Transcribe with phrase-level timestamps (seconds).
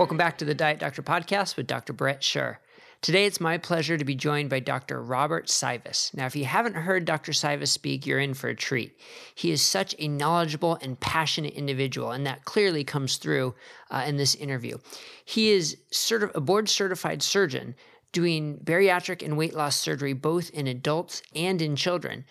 [0.00, 1.92] Welcome back to the Diet Doctor podcast with Dr.
[1.92, 2.56] Brett Scher.
[3.02, 5.02] Today, it's my pleasure to be joined by Dr.
[5.02, 6.14] Robert Cywes.
[6.14, 7.32] Now, if you haven't heard Dr.
[7.32, 8.98] Cywes speak, you're in for a treat.
[9.34, 13.54] He is such a knowledgeable and passionate individual, and that clearly comes through
[13.90, 14.78] uh, in this interview.
[15.26, 17.74] He is certi- a board certified surgeon
[18.12, 22.24] doing bariatric and weight loss surgery both in adults and in children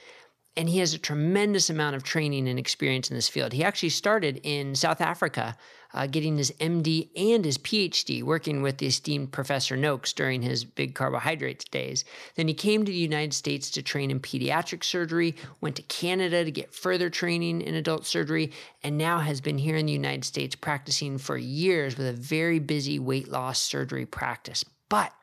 [0.57, 3.53] and he has a tremendous amount of training and experience in this field.
[3.53, 5.55] He actually started in South Africa,
[5.93, 10.63] uh, getting his MD and his PhD, working with the esteemed Professor Noakes during his
[10.63, 12.05] big carbohydrates days.
[12.35, 16.43] Then he came to the United States to train in pediatric surgery, went to Canada
[16.43, 18.51] to get further training in adult surgery,
[18.83, 22.59] and now has been here in the United States practicing for years with a very
[22.59, 24.63] busy weight loss surgery practice.
[24.89, 25.13] But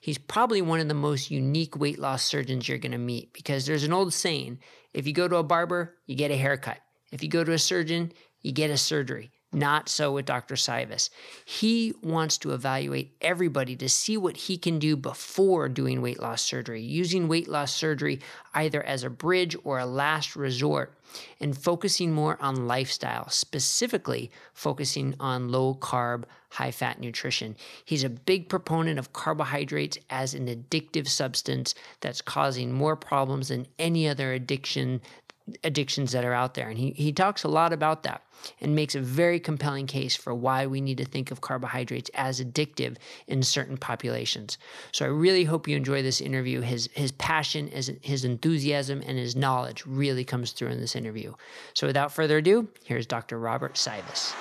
[0.00, 3.66] He's probably one of the most unique weight loss surgeons you're going to meet because
[3.66, 4.60] there's an old saying
[4.94, 6.78] if you go to a barber, you get a haircut.
[7.12, 9.30] If you go to a surgeon, you get a surgery.
[9.52, 10.56] Not so with Dr.
[10.56, 11.08] Cywes.
[11.44, 16.42] He wants to evaluate everybody to see what he can do before doing weight loss
[16.42, 18.20] surgery, using weight loss surgery
[18.54, 20.94] either as a bridge or a last resort,
[21.40, 27.56] and focusing more on lifestyle, specifically focusing on low carb, high fat nutrition.
[27.84, 33.66] He's a big proponent of carbohydrates as an addictive substance that's causing more problems than
[33.78, 35.00] any other addiction
[35.62, 36.68] addictions that are out there.
[36.68, 38.22] And he, he talks a lot about that
[38.60, 42.40] and makes a very compelling case for why we need to think of carbohydrates as
[42.40, 44.58] addictive in certain populations.
[44.92, 46.60] So I really hope you enjoy this interview.
[46.60, 51.34] His his passion, his, enthusiasm, and his knowledge really comes through in this interview.
[51.74, 53.38] So without further ado, here's Dr.
[53.38, 54.34] Robert Cywes.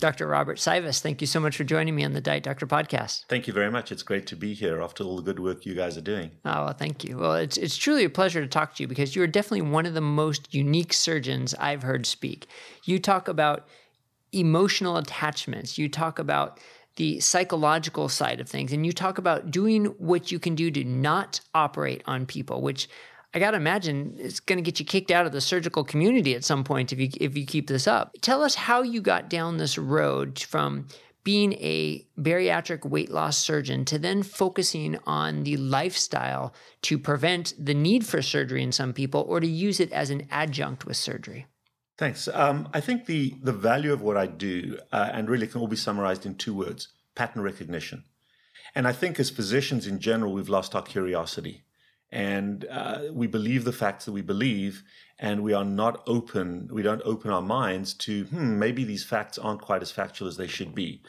[0.00, 0.26] Dr.
[0.26, 3.26] Robert Cywes, thank you so much for joining me on the Diet Doctor podcast.
[3.28, 3.92] Thank you very much.
[3.92, 6.30] It's great to be here after all the good work you guys are doing.
[6.44, 7.18] Oh, well, thank you.
[7.18, 9.86] Well, it's, it's truly a pleasure to talk to you because you are definitely one
[9.86, 12.46] of the most unique surgeons I've heard speak.
[12.84, 13.68] You talk about
[14.32, 16.58] emotional attachments, you talk about
[16.96, 20.84] the psychological side of things, and you talk about doing what you can do to
[20.84, 22.88] not operate on people, which
[23.32, 26.34] I got to imagine it's going to get you kicked out of the surgical community
[26.34, 28.12] at some point if you if you keep this up.
[28.20, 30.88] Tell us how you got down this road from
[31.22, 37.74] being a bariatric weight loss surgeon to then focusing on the lifestyle to prevent the
[37.74, 41.46] need for surgery in some people or to use it as an adjunct with surgery.
[41.98, 42.28] Thanks.
[42.28, 45.68] Um, I think the the value of what I do, uh, and really can all
[45.68, 48.04] be summarized in two words: pattern recognition.
[48.74, 51.62] And I think as physicians in general, we've lost our curiosity
[52.12, 54.82] and uh, we believe the facts that we believe
[55.18, 59.38] and we are not open we don't open our minds to hmm maybe these facts
[59.38, 61.02] aren't quite as factual as they should be.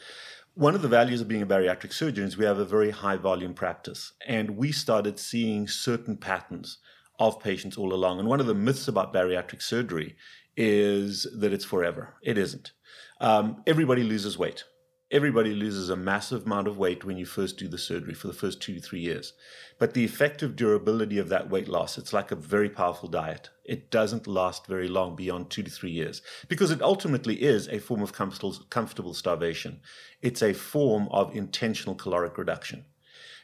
[0.54, 3.16] One of the values of being a bariatric surgeon is we have a very high
[3.16, 6.78] volume practice and we started seeing certain patterns
[7.18, 8.18] of patients all along.
[8.18, 10.14] And one of the myths about bariatric surgery
[10.56, 12.16] is that it's forever.
[12.22, 12.72] It isn't.
[13.20, 14.64] Um, everybody loses weight
[15.12, 18.32] everybody loses a massive amount of weight when you first do the surgery for the
[18.32, 19.34] first two to three years.
[19.78, 23.50] But the effective durability of that weight loss, it's like a very powerful diet.
[23.62, 27.78] It doesn't last very long beyond two to three years because it ultimately is a
[27.78, 29.80] form of comfortable starvation.
[30.22, 32.86] It's a form of intentional caloric reduction.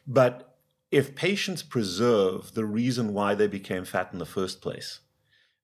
[0.06, 0.56] But
[0.90, 5.00] if patients preserve the reason why they became fat in the first place,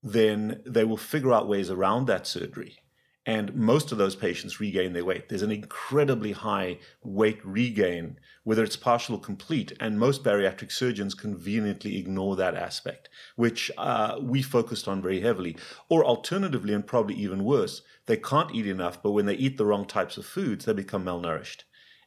[0.03, 2.81] then they will figure out ways around that surgery
[3.27, 5.29] and most of those patients regain their weight.
[5.29, 11.15] There's an incredibly high weight regain, whether it's partial or complete, and most bariatric surgeons
[11.15, 15.57] conveniently ignore that aspect, which uh, we focused on very heavily.
[15.89, 19.67] Or alternatively, and probably even worse, they can't eat enough, but when they eat the
[19.67, 21.63] wrong types of foods, they become malnourished.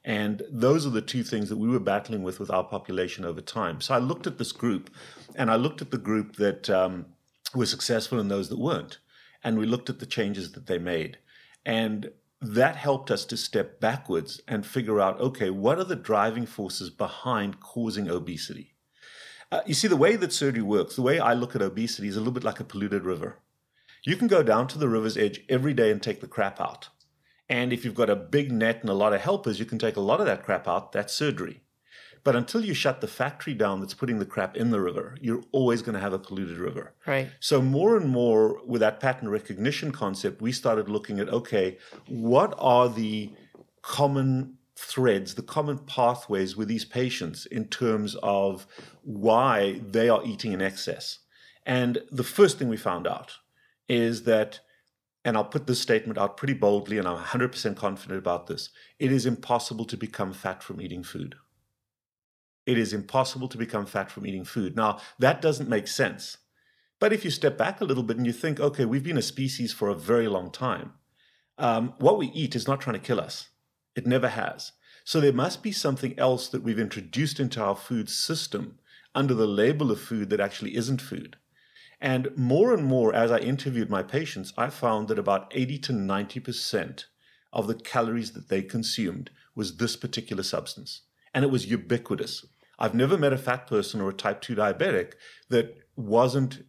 [0.05, 3.41] And those are the two things that we were battling with with our population over
[3.41, 3.81] time.
[3.81, 4.91] So I looked at this group,
[5.35, 7.07] and I looked at the group that um,
[7.55, 8.99] were successful and those that weren't
[9.47, 11.17] and we looked at the changes that they made.
[11.65, 16.45] And that helped us to step backwards and figure out okay, what are the driving
[16.45, 18.75] forces behind causing obesity?
[19.49, 22.17] Uh, you see, the way that surgery works, the way I look at obesity is
[22.17, 23.39] a little bit like a polluted river.
[24.03, 26.89] You can go down to the river's edge every day and take the crap out.
[27.47, 29.95] And if you've got a big net and a lot of helpers, you can take
[29.95, 30.91] a lot of that crap out.
[30.91, 31.61] That's surgery.
[32.27, 35.45] But until you shut the factory down that's putting the crap in the river, you're
[35.53, 36.93] always going to have a polluted river.
[37.05, 37.29] Right.
[37.39, 41.77] So more and more with that pattern recognition concept, we started looking at okay,
[42.09, 43.31] what are the
[43.81, 48.67] common threads, the common pathways with these patients in terms of
[49.03, 51.19] why they are eating in excess.
[51.65, 53.35] And the first thing we found out
[53.87, 54.59] is that
[55.23, 58.69] and I'll put this statement out pretty boldly, and I'm 100% confident about this.
[58.97, 61.35] It is impossible to become fat from eating food
[62.67, 64.75] it is impossible to become fat from eating food.
[64.75, 66.37] Now, that doesn't make sense
[66.99, 69.21] But if you step back a little bit and you think, okay, we've been a
[69.23, 70.93] species for a very long time,
[71.57, 73.49] um, what we eat is not trying to kill us.
[73.95, 74.73] It never has.
[75.03, 78.79] So there must be something else that we've introduced into our food system
[79.15, 81.37] under the label of food that actually isn't food.
[82.01, 85.93] And more and more, as I interviewed my patients, I found that about 80 to
[85.93, 87.05] 90%
[87.53, 91.01] of the calories that they consumed was this particular substance.
[91.33, 92.45] And it was ubiquitous.
[92.79, 95.13] I've never met a fat person or a type 2 diabetic
[95.49, 96.63] that wasn't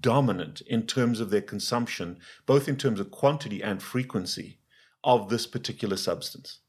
[0.00, 4.58] dominant in terms of their consumption, both in terms of quantity and frequency
[5.02, 6.60] of this particular substance.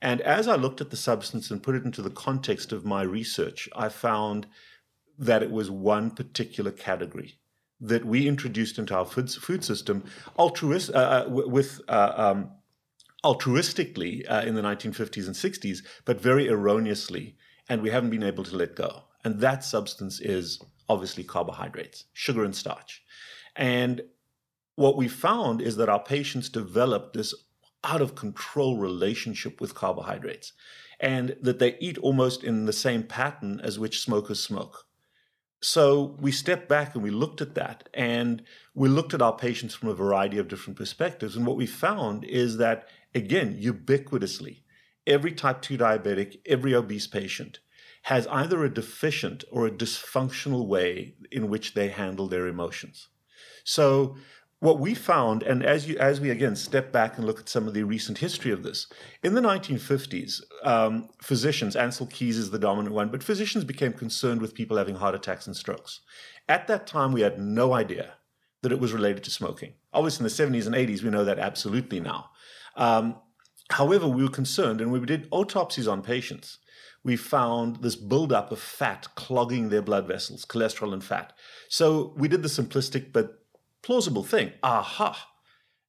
[0.00, 3.02] And as I looked at the substance and put it into the context of my
[3.02, 4.46] research, I found
[5.18, 7.38] that it was one particular category
[7.80, 10.04] that we introduced into our food, food system
[10.36, 12.50] altruist, uh, uh with uh, um,
[13.24, 17.36] altruistically uh, in the 1950s and 60s, but very erroneously,
[17.68, 19.04] and we haven't been able to let go.
[19.24, 23.02] And that substance is obviously carbohydrates, sugar and starch.
[23.56, 24.02] And
[24.76, 27.34] what we found is that our patients developed this
[27.82, 30.52] out of control relationship with carbohydrates
[31.00, 34.86] and that they eat almost in the same pattern as which smokers smoke.
[35.60, 38.42] So we stepped back and we looked at that and
[38.74, 41.36] we looked at our patients from a variety of different perspectives.
[41.36, 44.60] And what we found is that, again, ubiquitously,
[45.06, 47.60] every type 2 diabetic, every obese patient
[48.02, 53.08] has either a deficient or a dysfunctional way in which they handle their emotions.
[53.64, 54.16] So
[54.60, 57.66] what we found, and as you as we again step back and look at some
[57.66, 58.86] of the recent history of this,
[59.22, 64.40] in the 1950s, um, physicians, Ancel Keys is the dominant one, but physicians became concerned
[64.40, 66.00] with people having heart attacks and strokes.
[66.48, 68.14] At that time, we had no idea
[68.62, 69.74] that it was related to smoking.
[69.92, 72.30] Obviously, in the 70s and 80s, we know that absolutely now.
[72.76, 73.16] Um,
[73.70, 76.58] however, we were concerned, and we did autopsies on patients.
[77.04, 81.32] We found this buildup of fat clogging their blood vessels, cholesterol and fat.
[81.68, 83.38] So we did the simplistic but
[83.82, 84.52] plausible thing.
[84.62, 85.28] Aha.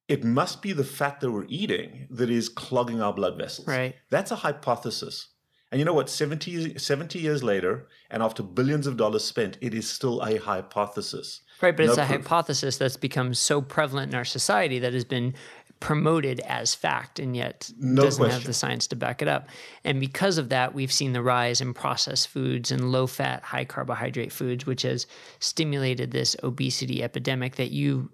[0.07, 3.67] It must be the fat that we're eating that is clogging our blood vessels.
[3.67, 3.95] Right.
[4.11, 5.29] That's a hypothesis.
[5.71, 6.09] And you know what?
[6.09, 11.41] 70, 70 years later, and after billions of dollars spent, it is still a hypothesis.
[11.61, 12.21] Right, but no it's a proof.
[12.21, 15.33] hypothesis that's become so prevalent in our society that has been
[15.79, 18.39] promoted as fact and yet no doesn't question.
[18.39, 19.47] have the science to back it up.
[19.83, 23.65] And because of that, we've seen the rise in processed foods and low fat, high
[23.65, 25.05] carbohydrate foods, which has
[25.39, 28.09] stimulated this obesity epidemic that you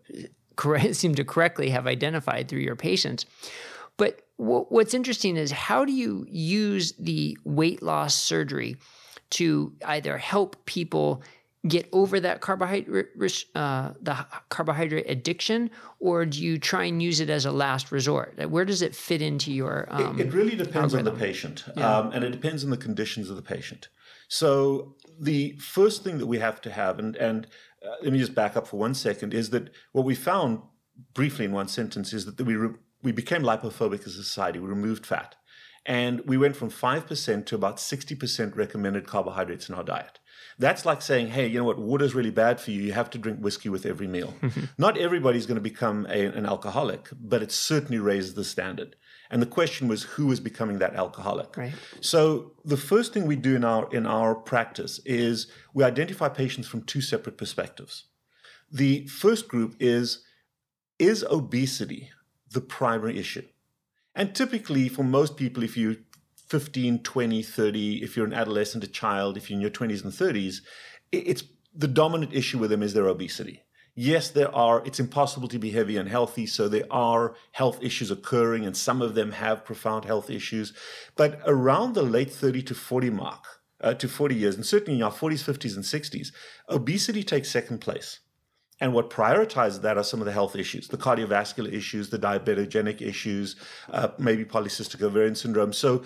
[0.92, 3.26] seem to correctly have identified through your patients.
[3.98, 8.78] But what's interesting is how do you use the weight loss surgery
[9.32, 11.24] to either help people
[11.68, 13.08] get over that carbohydrate
[13.56, 18.38] uh, the carbohydrate addiction, or do you try and use it as a last resort?
[18.50, 19.88] Where does it fit into your?
[19.90, 21.08] Um, it, it, really depends algorithm?
[21.08, 21.98] on the patient, yeah.
[21.98, 23.88] um, and it depends on the conditions of the patient.
[24.28, 27.48] So the first thing that we have to have, and and
[27.86, 30.62] uh, let me just back up for one second, is that what we found
[31.14, 34.60] briefly in one sentence is that we re- we became lipophobic as a society.
[34.60, 35.36] We removed fat.
[35.86, 40.20] And we went from 5% to about 60% recommended carbohydrates in our diet.
[40.60, 42.82] That's like saying, hey, you know what, water's really bad for you.
[42.82, 44.34] You have to drink whiskey with every meal.
[44.78, 48.96] Not everybody's going to become a, an alcoholic, but it certainly raises the standard.
[49.30, 51.58] And the question was, who is becoming that alcoholic?
[51.58, 51.74] Right.
[52.02, 56.68] So the first thing we do in our in our practice is we identify patients
[56.68, 58.06] from two separate perspectives.
[58.72, 60.24] The first group is
[61.00, 62.12] is obesity
[62.54, 63.44] the primary issue?
[64.16, 65.98] And typically, for most people, if you
[66.48, 70.14] 15, 20, 30, if you're an adolescent, a child, if you're in your 20s and
[70.14, 70.62] 30s,
[71.12, 71.44] it's
[71.76, 73.64] the dominant issue with them is their obesity.
[73.96, 78.10] Yes, there are, it's impossible to be heavy and healthy, so there are health issues
[78.10, 80.74] occurring, and some of them have profound health issues.
[81.16, 83.44] But around the late 30 to 40 mark,
[83.82, 86.32] uh, to 40 years, and certainly in our 40s, 50s, and 60s,
[86.70, 88.20] obesity takes second place.
[88.80, 93.02] And what prioritizes that are some of the health issues, the cardiovascular issues, the diabetogenic
[93.02, 93.56] issues,
[93.92, 95.72] uh, maybe polycystic ovarian syndrome.
[95.72, 96.04] So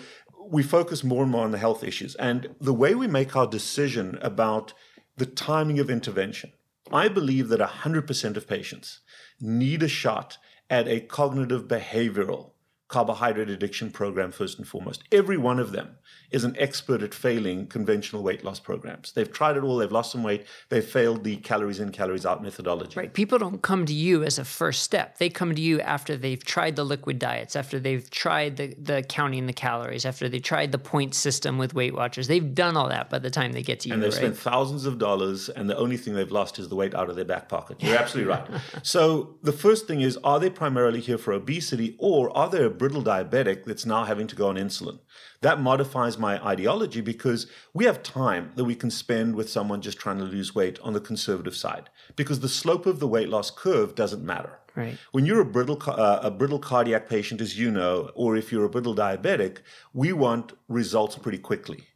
[0.49, 2.15] we focus more and more on the health issues.
[2.15, 4.73] And the way we make our decision about
[5.17, 6.53] the timing of intervention,
[6.91, 9.01] I believe that 100% of patients
[9.39, 10.37] need a shot
[10.69, 12.51] at a cognitive behavioral
[12.87, 15.03] carbohydrate addiction program first and foremost.
[15.11, 15.97] Every one of them
[16.31, 19.11] is an expert at failing conventional weight loss programs.
[19.13, 22.43] They've tried it all, they've lost some weight, they've failed the calories in, calories out
[22.43, 22.99] methodology.
[22.99, 23.13] Right.
[23.13, 25.17] People don't come to you as a first step.
[25.17, 29.03] They come to you after they've tried the liquid diets, after they've tried the, the
[29.07, 32.27] counting the calories, after they tried the point system with Weight Watchers.
[32.27, 33.93] They've done all that by the time they get to you.
[33.93, 34.17] And they've right?
[34.17, 37.15] spent thousands of dollars, and the only thing they've lost is the weight out of
[37.15, 37.81] their back pocket.
[37.81, 38.47] You're absolutely right.
[38.83, 43.03] So the first thing is are they primarily here for obesity, or are there brittle
[43.03, 44.99] diabetic that's now having to go on insulin.
[45.41, 49.99] That modifies my ideology because we have time that we can spend with someone just
[49.99, 53.51] trying to lose weight on the conservative side because the slope of the weight loss
[53.51, 54.59] curve doesn't matter.
[54.75, 54.97] Right.
[55.11, 58.65] When you're a brittle, uh, a brittle cardiac patient, as you know, or if you're
[58.65, 59.57] a brittle diabetic,
[59.91, 61.87] we want results pretty quickly.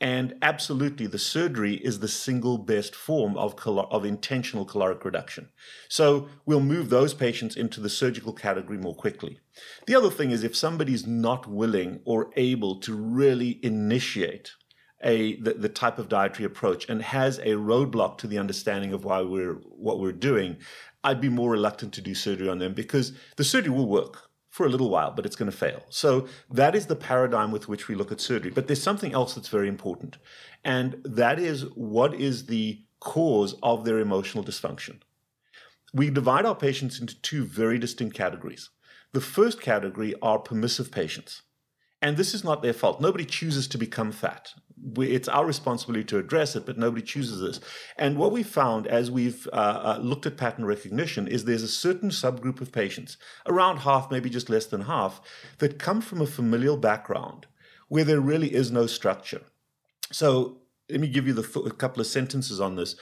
[0.00, 5.48] And absolutely, the surgery is the single best form of, of intentional caloric reduction.
[5.88, 9.40] So we'll move those patients into the surgical category more quickly.
[9.86, 14.52] The other thing is if somebody's not willing or able to really initiate
[15.02, 19.04] a the, the type of dietary approach and has a roadblock to the understanding of
[19.04, 20.56] why we're what we're doing,
[21.04, 24.66] I'd be more reluctant to do surgery on them because the surgery will work for
[24.66, 25.84] a little while, but it's going to fail.
[25.88, 28.50] So that is the paradigm with which we look at surgery.
[28.50, 30.18] But there's something else that's very important,
[30.64, 35.00] and that is what is the cause of their emotional dysfunction.
[35.94, 38.70] We divide our patients into two very distinct categories.
[39.12, 41.42] The first category are permissive patients.
[42.00, 43.00] And this is not their fault.
[43.00, 44.52] Nobody chooses to become fat.
[44.94, 47.60] We, it's our responsibility to address it, but nobody chooses this.
[47.96, 51.68] And what we found as we've uh, uh, looked at pattern recognition is there's a
[51.68, 55.20] certain subgroup of patients, around half, maybe just less than half,
[55.58, 57.46] that come from a familial background
[57.88, 59.42] where there really is no structure.
[60.12, 62.94] So let me give you the, a couple of sentences on this.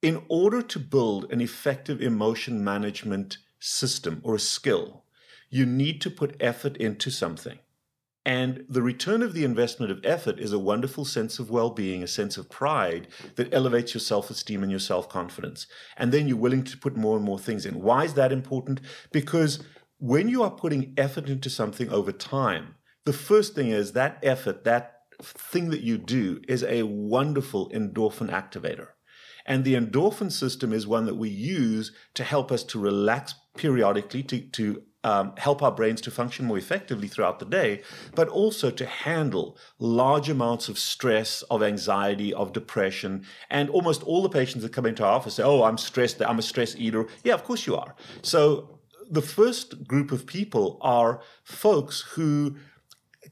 [0.00, 5.01] In order to build an effective emotion management system or a skill,
[5.52, 7.58] you need to put effort into something.
[8.24, 12.02] And the return of the investment of effort is a wonderful sense of well being,
[12.02, 15.66] a sense of pride that elevates your self esteem and your self confidence.
[15.96, 17.82] And then you're willing to put more and more things in.
[17.82, 18.80] Why is that important?
[19.12, 19.62] Because
[19.98, 24.64] when you are putting effort into something over time, the first thing is that effort,
[24.64, 28.88] that thing that you do, is a wonderful endorphin activator.
[29.44, 34.22] And the endorphin system is one that we use to help us to relax periodically,
[34.22, 37.82] to, to um, help our brains to function more effectively throughout the day,
[38.14, 43.24] but also to handle large amounts of stress, of anxiety, of depression.
[43.50, 46.38] And almost all the patients that come into our office say, Oh, I'm stressed, I'm
[46.38, 47.06] a stress eater.
[47.24, 47.94] Yeah, of course you are.
[48.22, 48.80] So
[49.10, 52.56] the first group of people are folks who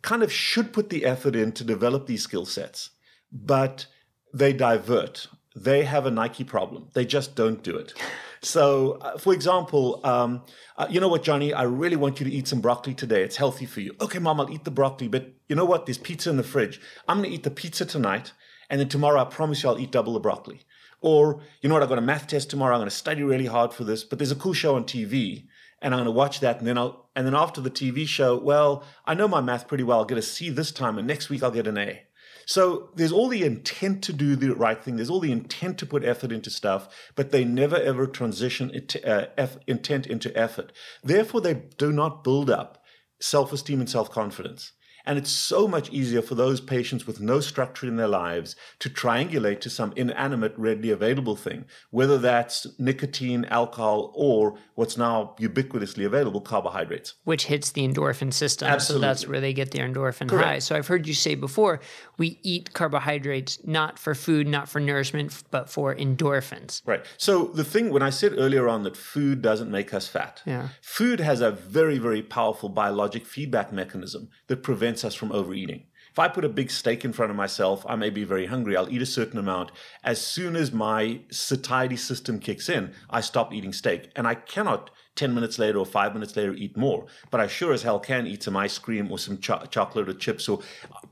[0.02, 2.90] kind of should put the effort in to develop these skill sets,
[3.32, 3.86] but
[4.32, 5.26] they divert.
[5.54, 6.88] They have a Nike problem.
[6.94, 7.94] They just don't do it.
[8.42, 10.42] So, uh, for example, um,
[10.78, 11.52] uh, you know what, Johnny?
[11.52, 13.22] I really want you to eat some broccoli today.
[13.22, 13.94] It's healthy for you.
[14.00, 15.86] Okay, mom, I'll eat the broccoli, but you know what?
[15.86, 16.80] There's pizza in the fridge.
[17.06, 18.32] I'm going to eat the pizza tonight,
[18.70, 20.62] and then tomorrow I promise you I'll eat double the broccoli.
[21.02, 21.82] Or, you know what?
[21.82, 22.74] I've got a math test tomorrow.
[22.74, 25.46] I'm going to study really hard for this, but there's a cool show on TV
[25.82, 26.58] and I'm going to watch that.
[26.58, 29.84] And then I'll, and then after the TV show, well, I know my math pretty
[29.84, 29.98] well.
[29.98, 32.02] I'll get a C this time, and next week I'll get an A.
[32.50, 34.96] So there's all the intent to do the right thing.
[34.96, 38.72] There's all the intent to put effort into stuff, but they never ever transition
[39.06, 40.72] uh, intent into effort.
[41.04, 42.82] Therefore, they do not build up
[43.20, 44.72] self esteem and self confidence.
[45.10, 48.88] And it's so much easier for those patients with no structure in their lives to
[48.88, 56.06] triangulate to some inanimate, readily available thing, whether that's nicotine, alcohol, or what's now ubiquitously
[56.06, 57.14] available, carbohydrates.
[57.24, 58.68] Which hits the endorphin system.
[58.68, 59.02] Absolutely.
[59.02, 60.46] So that's where they get their endorphin Correct.
[60.46, 60.58] high.
[60.60, 61.80] So I've heard you say before,
[62.16, 66.82] we eat carbohydrates not for food, not for nourishment, but for endorphins.
[66.86, 67.04] Right.
[67.16, 70.68] So the thing, when I said earlier on that food doesn't make us fat, yeah.
[70.80, 75.84] food has a very, very powerful biologic feedback mechanism that prevents prevents us from overeating.
[76.12, 78.76] If I put a big steak in front of myself, I may be very hungry.
[78.76, 79.70] I'll eat a certain amount.
[80.02, 84.10] As soon as my satiety system kicks in, I stop eating steak.
[84.16, 87.06] And I cannot 10 minutes later or five minutes later eat more.
[87.30, 90.14] But I sure as hell can eat some ice cream or some cho- chocolate or
[90.14, 90.44] chips.
[90.44, 90.62] So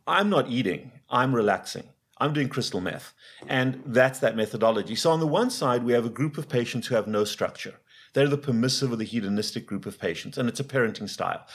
[0.06, 1.84] I'm not eating, I'm relaxing.
[2.20, 3.14] I'm doing crystal meth.
[3.46, 4.96] And that's that methodology.
[4.96, 7.76] So on the one side, we have a group of patients who have no structure.
[8.14, 11.46] They're the permissive or the hedonistic group of patients, and it's a parenting style.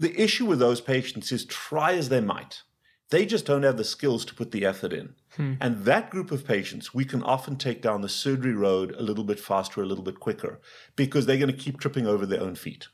[0.00, 2.62] The issue with those patients is try as they might,
[3.10, 5.14] they just don't have the skills to put the effort in.
[5.36, 5.54] Hmm.
[5.60, 9.24] And that group of patients, we can often take down the surgery road a little
[9.24, 10.60] bit faster, a little bit quicker,
[10.94, 12.88] because they're going to keep tripping over their own feet.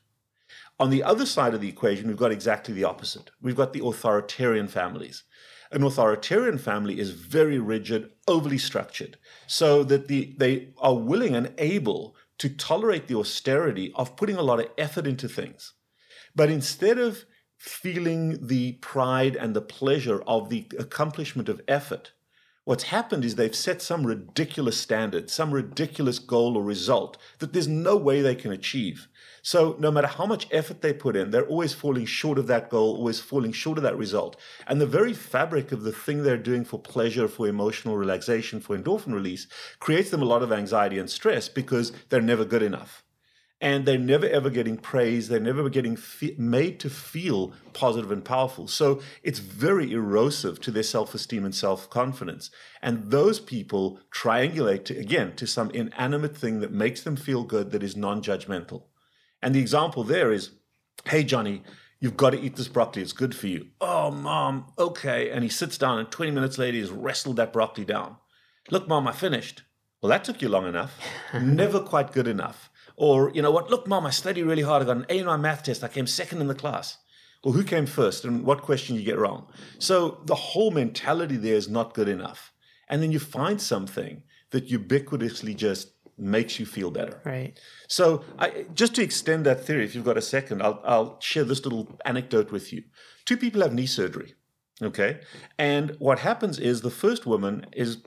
[0.79, 3.31] On the other side of the equation, we've got exactly the opposite.
[3.41, 5.23] We've got the authoritarian families.
[5.71, 11.53] An authoritarian family is very rigid, overly structured, so that the, they are willing and
[11.57, 15.73] able to tolerate the austerity of putting a lot of effort into things.
[16.35, 17.25] But instead of
[17.57, 22.11] feeling the pride and the pleasure of the accomplishment of effort,
[22.65, 27.67] what's happened is they've set some ridiculous standard, some ridiculous goal or result that there's
[27.67, 29.07] no way they can achieve.
[29.43, 32.69] So no matter how much effort they put in, they're always falling short of that
[32.69, 34.35] goal, always falling short of that result.
[34.67, 38.77] And the very fabric of the thing they're doing for pleasure, for emotional relaxation, for
[38.77, 39.47] endorphin release
[39.79, 43.04] creates them a lot of anxiety and stress because they're never good enough.
[43.61, 45.27] And they're never ever getting praise.
[45.27, 48.67] They're never getting fe- made to feel positive and powerful.
[48.67, 52.49] So it's very erosive to their self esteem and self confidence.
[52.81, 57.71] And those people triangulate to, again to some inanimate thing that makes them feel good
[57.71, 58.83] that is non judgmental.
[59.41, 60.51] And the example there is
[61.05, 61.61] hey, Johnny,
[61.99, 63.01] you've got to eat this broccoli.
[63.01, 63.67] It's good for you.
[63.79, 65.29] Oh, mom, okay.
[65.29, 68.17] And he sits down, and 20 minutes later, he's wrestled that broccoli down.
[68.71, 69.63] Look, mom, I finished.
[70.01, 70.99] Well, that took you long enough.
[71.33, 72.69] Never quite good enough.
[72.97, 74.81] Or, you know what, look, mom, I studied really hard.
[74.81, 75.83] I got an A in my math test.
[75.83, 76.97] I came second in the class.
[77.43, 79.47] Well, who came first and what question you get wrong?
[79.77, 82.51] So the whole mentality there is not good enough.
[82.89, 87.21] And then you find something that ubiquitously just makes you feel better.
[87.25, 87.59] Right.
[87.87, 91.43] So, I, just to extend that theory, if you've got a second, I'll, I'll share
[91.43, 92.83] this little anecdote with you.
[93.25, 94.33] Two people have knee surgery.
[94.81, 95.19] Okay.
[95.57, 97.97] And what happens is the first woman is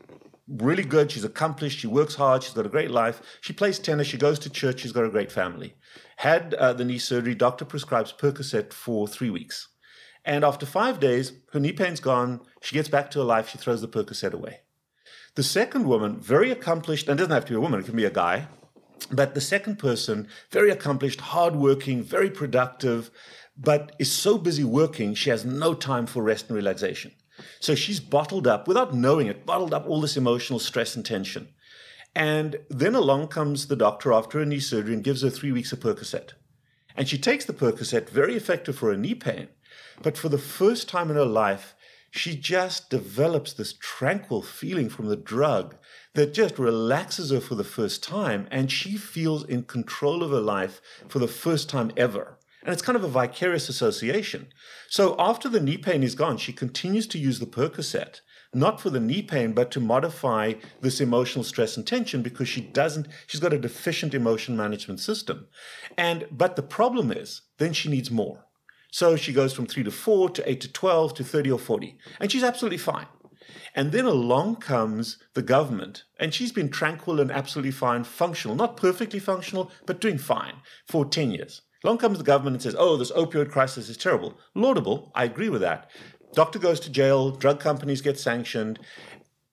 [0.49, 1.11] really good.
[1.11, 1.79] She's accomplished.
[1.79, 2.43] She works hard.
[2.43, 3.21] She's got a great life.
[3.41, 4.07] She plays tennis.
[4.07, 4.81] She goes to church.
[4.81, 5.75] She's got a great family.
[6.17, 9.69] Had uh, the knee surgery, doctor prescribes Percocet for three weeks.
[10.25, 12.41] And after five days, her knee pain's gone.
[12.61, 13.49] She gets back to her life.
[13.49, 14.61] She throws the Percocet away.
[15.35, 18.05] The second woman, very accomplished, and doesn't have to be a woman, it can be
[18.05, 18.49] a guy,
[19.13, 23.11] but the second person, very accomplished, hardworking, very productive,
[23.57, 27.13] but is so busy working, she has no time for rest and relaxation.
[27.61, 31.49] So she's bottled up, without knowing it, bottled up all this emotional stress and tension.
[32.15, 35.73] And then along comes the doctor after her knee surgery and gives her three weeks
[35.73, 36.33] of Percocet.
[36.97, 39.49] And she takes the Percocet, very effective for her knee pain.
[40.03, 41.75] But for the first time in her life,
[42.11, 45.77] she just develops this tranquil feeling from the drug
[46.15, 48.49] that just relaxes her for the first time.
[48.51, 52.38] And she feels in control of her life for the first time ever.
[52.63, 54.49] And it's kind of a vicarious association.
[54.89, 58.21] So after the knee pain is gone, she continues to use the Percocet,
[58.53, 62.61] not for the knee pain, but to modify this emotional stress and tension because she
[62.61, 65.47] doesn't, she's got a deficient emotion management system.
[65.97, 68.47] And, but the problem is, then she needs more.
[68.91, 71.99] So she goes from three to four to eight to 12 to 30 or 40.
[72.21, 73.07] And she's absolutely fine.
[73.75, 78.77] And then along comes the government, and she's been tranquil and absolutely fine, functional, not
[78.77, 81.63] perfectly functional, but doing fine for 10 years.
[81.85, 84.39] Along comes the government and says, oh, this opioid crisis is terrible.
[84.55, 85.91] Laudable, I agree with that.
[86.35, 88.79] Doctor goes to jail, drug companies get sanctioned.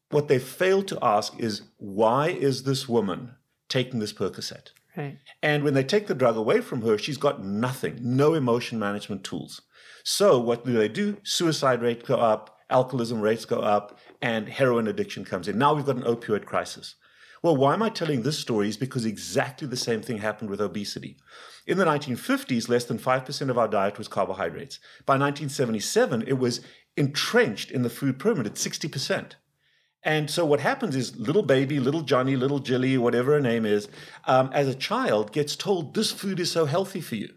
[0.09, 3.35] What they fail to ask is, why is this woman
[3.69, 4.69] taking this Percocet?
[4.97, 5.17] Right.
[5.43, 9.23] And when they take the drug away from her, she's got nothing, no emotion management
[9.23, 9.61] tools.
[10.03, 11.17] So what do they do?
[11.23, 15.57] Suicide rate go up, alcoholism rates go up, and heroin addiction comes in.
[15.57, 16.95] Now we've got an opioid crisis.
[17.45, 18.69] Well, why am I telling this story?
[18.69, 21.15] Is because exactly the same thing happened with obesity.
[21.67, 24.79] In the 1950s, less than 5% of our diet was carbohydrates.
[25.05, 26.61] By 1977, it was
[26.97, 29.33] entrenched in the food pyramid at 60%.
[30.01, 33.89] And so what happens is little baby, little Johnny, little Jilly, whatever her name is,
[34.25, 37.29] um, as a child gets told this food is so healthy for you.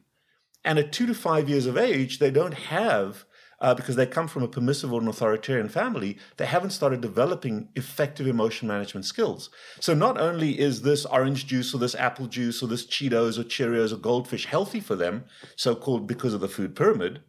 [0.64, 3.27] And at two to five years of age, they don't have
[3.61, 7.68] uh, because they come from a permissive or an authoritarian family, they haven't started developing
[7.75, 9.51] effective emotion management skills.
[9.81, 13.44] So not only is this orange juice or this apple juice or this Cheetos or
[13.44, 15.25] Cheerios or goldfish healthy for them,
[15.57, 17.21] so called because of the food pyramid,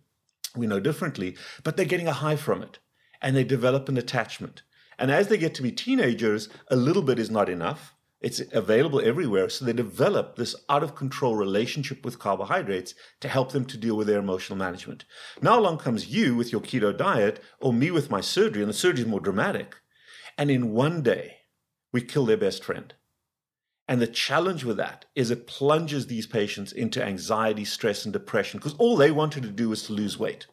[0.56, 2.80] we know differently, but they're getting a high from it
[3.22, 4.64] and they develop an attachment.
[4.98, 7.96] And as they get to be teenagers, a little bit is not enough.
[8.22, 9.48] It's available everywhere.
[9.48, 13.96] So they develop this out of control relationship with carbohydrates to help them to deal
[13.96, 15.06] with their emotional management.
[15.42, 18.74] Now along comes you with your keto diet or me with my surgery, and the
[18.74, 19.76] surgery is more dramatic.
[20.38, 21.38] And in one day,
[21.94, 22.94] we kill their best friend.
[23.88, 28.60] And the challenge with that is it plunges these patients into anxiety, stress, and depression
[28.60, 30.46] because all they wanted to do was to lose weight.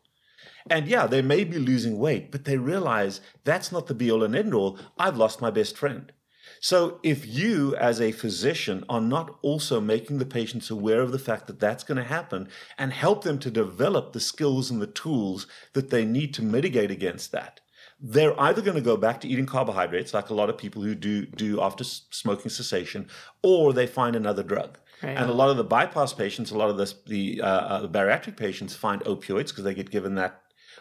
[0.70, 4.24] And yeah, they may be losing weight, but they realize that's not the be all
[4.24, 4.79] and end all.
[4.98, 6.12] I've lost my best friend.
[6.61, 11.19] So, if you as a physician are not also making the patients aware of the
[11.19, 14.87] fact that that's going to happen and help them to develop the skills and the
[14.87, 17.61] tools that they need to mitigate against that,
[18.01, 20.95] they're either going to go back to eating carbohydrates, like a lot of people who
[20.95, 23.09] do do after smoking cessation,
[23.42, 24.79] or they find another drug.
[25.03, 25.16] Right.
[25.16, 27.88] And a lot of the bypass patients, a lot of the, the, uh, uh, the
[27.88, 30.40] bariatric patients find opioids because they get given that,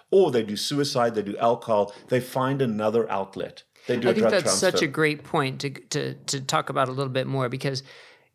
[0.10, 3.64] or they do suicide, they do alcohol, they find another outlet.
[3.88, 4.72] They do I think that's transfer.
[4.72, 7.84] such a great point to, to to talk about a little bit more because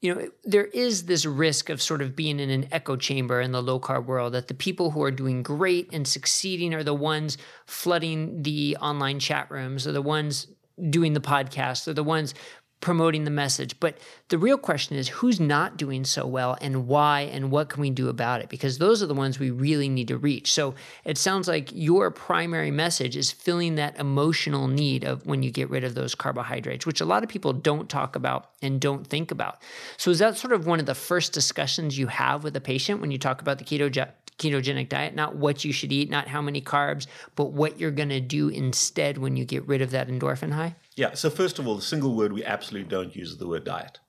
[0.00, 3.52] you know there is this risk of sort of being in an echo chamber in
[3.52, 6.94] the low carb world that the people who are doing great and succeeding are the
[6.94, 7.36] ones
[7.66, 10.46] flooding the online chat rooms or the ones
[10.88, 12.32] doing the podcast or the ones
[12.80, 13.78] promoting the message.
[13.78, 17.80] But the real question is who's not doing so well and why and what can
[17.80, 18.48] we do about it?
[18.48, 20.52] Because those are the ones we really need to reach.
[20.52, 25.50] So it sounds like your primary message is filling that emotional need of when you
[25.50, 29.06] get rid of those carbohydrates, which a lot of people don't talk about and don't
[29.06, 29.60] think about.
[29.96, 33.00] So is that sort of one of the first discussions you have with a patient
[33.00, 33.90] when you talk about the keto
[34.40, 38.08] ketogenic diet, not what you should eat, not how many carbs, but what you're going
[38.08, 40.74] to do instead when you get rid of that endorphin high?
[41.00, 41.14] Yeah.
[41.14, 44.00] So, first of all, the single word we absolutely don't use is the word diet.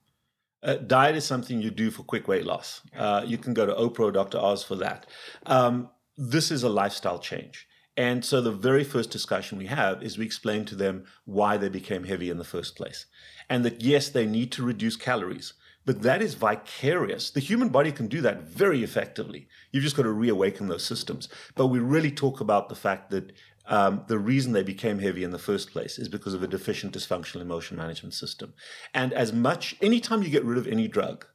[0.62, 2.82] Uh, diet is something you do for quick weight loss.
[2.94, 4.38] Uh, you can go to Oprah or Dr.
[4.38, 5.06] Oz for that.
[5.46, 7.66] Um, this is a lifestyle change.
[7.96, 11.70] And so the very first discussion we have is we explain to them why they
[11.70, 13.06] became heavy in the first place.
[13.50, 15.54] And that yes, they need to reduce calories,
[15.86, 17.32] but that is vicarious.
[17.32, 19.48] The human body can do that very effectively.
[19.72, 21.30] You've just got to reawaken those systems.
[21.56, 23.32] But we really talk about the fact that
[23.68, 26.94] um, the reason they became heavy in the first place is because of a deficient
[26.94, 28.54] dysfunctional emotion management system.
[28.94, 31.26] And as much, anytime you get rid of any drug,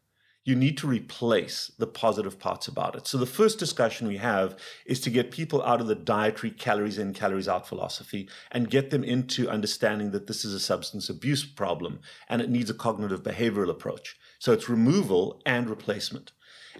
[0.47, 3.07] you need to replace the positive parts about it.
[3.07, 6.99] So the first discussion we have is to get people out of the dietary calories
[6.99, 11.45] in, calories out philosophy and get them into understanding that this is a substance abuse
[11.45, 14.17] problem and it needs a cognitive behavioral approach.
[14.39, 16.31] So it's removal and replacement.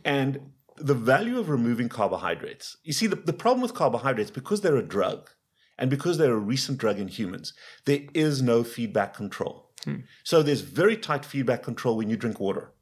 [0.05, 4.77] And the value of removing carbohydrates, you see, the, the problem with carbohydrates, because they're
[4.77, 5.31] a drug
[5.79, 7.53] and because they're a recent drug in humans,
[7.85, 9.71] there is no feedback control.
[9.85, 10.01] Hmm.
[10.25, 12.73] So there's very tight feedback control when you drink water.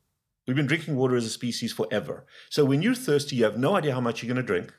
[0.46, 2.26] We've been drinking water as a species forever.
[2.50, 4.72] So when you're thirsty, you have no idea how much you're going to drink.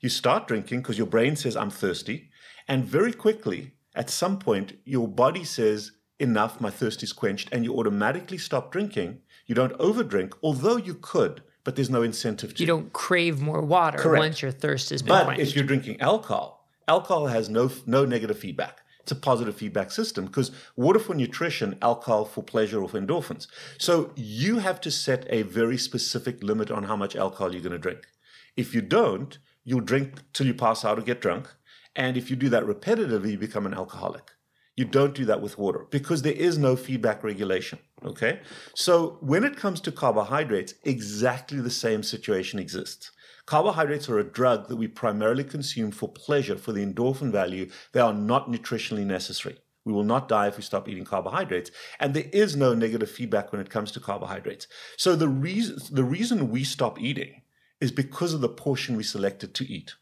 [0.00, 2.30] You start drinking because your brain says, I'm thirsty.
[2.68, 7.48] And very quickly, at some point, your body says, Enough, my thirst is quenched.
[7.52, 9.20] And you automatically stop drinking.
[9.46, 12.60] You don't overdrink, although you could, but there's no incentive to.
[12.60, 14.20] You don't crave more water Correct.
[14.20, 15.02] once your thirst is.
[15.02, 15.42] but quenched.
[15.42, 20.26] if you're drinking alcohol, alcohol has no, no negative feedback it's a positive feedback system
[20.26, 23.46] because water for nutrition, alcohol for pleasure or for endorphins.
[23.78, 27.72] So you have to set a very specific limit on how much alcohol you're going
[27.72, 28.06] to drink.
[28.54, 31.48] If you don't, you'll drink till you pass out or get drunk.
[31.96, 34.32] And if you do that repetitively, you become an alcoholic.
[34.78, 37.80] You don't do that with water because there is no feedback regulation.
[38.04, 38.38] Okay.
[38.76, 43.10] So when it comes to carbohydrates, exactly the same situation exists.
[43.44, 47.68] Carbohydrates are a drug that we primarily consume for pleasure, for the endorphin value.
[47.90, 49.58] They are not nutritionally necessary.
[49.84, 51.72] We will not die if we stop eating carbohydrates.
[51.98, 54.68] And there is no negative feedback when it comes to carbohydrates.
[54.96, 57.42] So the reason, the reason we stop eating
[57.80, 59.94] is because of the portion we selected to eat.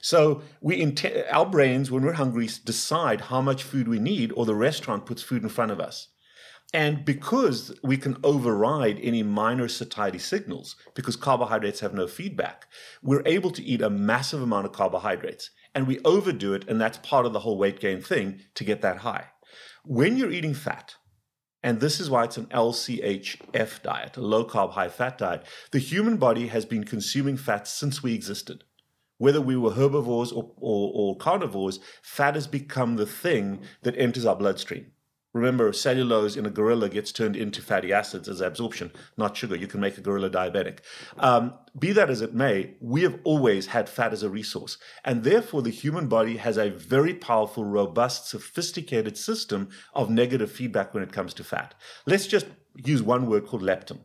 [0.00, 4.44] So we int- our brains, when we're hungry, decide how much food we need, or
[4.44, 6.08] the restaurant puts food in front of us.
[6.74, 12.66] And because we can override any minor satiety signals, because carbohydrates have no feedback,
[13.02, 15.50] we're able to eat a massive amount of carbohydrates.
[15.74, 18.82] And we overdo it, and that's part of the whole weight gain thing to get
[18.82, 19.26] that high.
[19.84, 20.96] When you're eating fat,
[21.62, 25.78] and this is why it's an LCHF diet, a low carb, high fat diet, the
[25.78, 28.64] human body has been consuming fat since we existed.
[29.18, 34.26] Whether we were herbivores or, or, or carnivores, fat has become the thing that enters
[34.26, 34.92] our bloodstream.
[35.36, 39.54] Remember, cellulose in a gorilla gets turned into fatty acids as absorption, not sugar.
[39.54, 40.78] You can make a gorilla diabetic.
[41.18, 44.78] Um, be that as it may, we have always had fat as a resource.
[45.04, 50.94] And therefore, the human body has a very powerful, robust, sophisticated system of negative feedback
[50.94, 51.74] when it comes to fat.
[52.06, 53.98] Let's just use one word called leptin.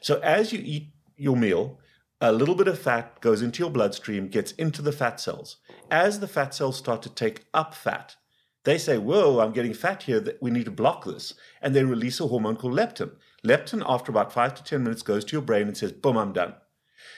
[0.00, 1.80] So, as you eat your meal,
[2.20, 5.56] a little bit of fat goes into your bloodstream, gets into the fat cells.
[5.90, 8.16] As the fat cells start to take up fat,
[8.64, 11.34] they say, whoa, I'm getting fat here, we need to block this.
[11.62, 13.12] And they release a hormone called leptin.
[13.46, 16.32] Leptin, after about five to 10 minutes, goes to your brain and says, boom, I'm
[16.32, 16.54] done.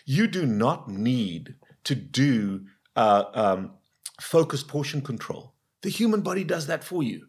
[0.04, 3.72] You do not need to do uh, um,
[4.20, 5.54] focused portion control.
[5.82, 7.28] The human body does that for you.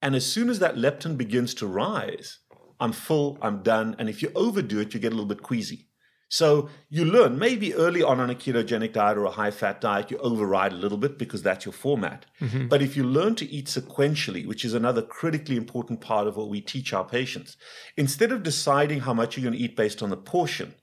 [0.00, 2.38] And as soon as that leptin begins to rise,
[2.80, 3.94] I'm full, I'm done.
[3.98, 5.89] And if you overdo it, you get a little bit queasy.
[6.32, 10.12] So you learn maybe early on on a ketogenic diet or a high fat diet,
[10.12, 12.24] you override a little bit because that's your format.
[12.40, 12.68] Mm-hmm.
[12.68, 16.48] But if you learn to eat sequentially, which is another critically important part of what
[16.48, 17.56] we teach our patients,
[17.96, 20.76] instead of deciding how much you're going to eat based on the portion,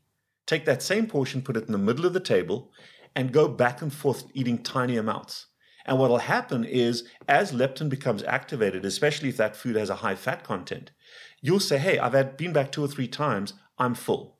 [0.45, 2.69] take that same portion, put it in the middle of the table,
[3.15, 5.45] and go back and forth eating tiny amounts.
[5.85, 9.95] And what will happen is, as leptin becomes activated, especially if that food has a
[9.95, 10.91] high fat content,
[11.41, 14.36] you'll say, Hey, I've had been back two or three times, I'm full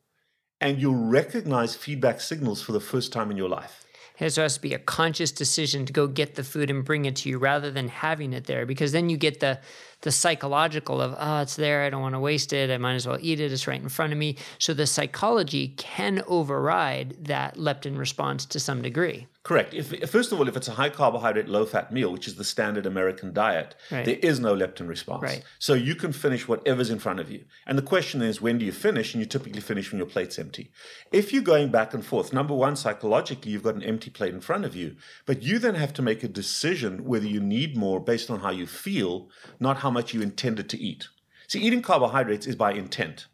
[0.60, 3.84] and you'll recognize feedback signals for the first time in your life.
[4.20, 7.18] It has to be a conscious decision to go get the food and bring it
[7.18, 9.60] to you rather than having it there because then you get the
[10.02, 13.08] the psychological of oh it's there i don't want to waste it i might as
[13.08, 17.56] well eat it it's right in front of me so the psychology can override that
[17.56, 19.74] leptin response to some degree Correct.
[19.74, 22.44] If, first of all, if it's a high carbohydrate, low fat meal, which is the
[22.44, 24.04] standard American diet, right.
[24.04, 25.24] there is no leptin response.
[25.24, 25.42] Right.
[25.58, 27.46] So you can finish whatever's in front of you.
[27.66, 29.14] And the question is, when do you finish?
[29.14, 30.70] And you typically finish when your plate's empty.
[31.14, 34.42] If you're going back and forth, number one, psychologically, you've got an empty plate in
[34.42, 38.02] front of you, but you then have to make a decision whether you need more
[38.02, 39.30] based on how you feel,
[39.62, 41.08] not how much you intended to eat.
[41.48, 43.28] See, eating carbohydrates is by intent.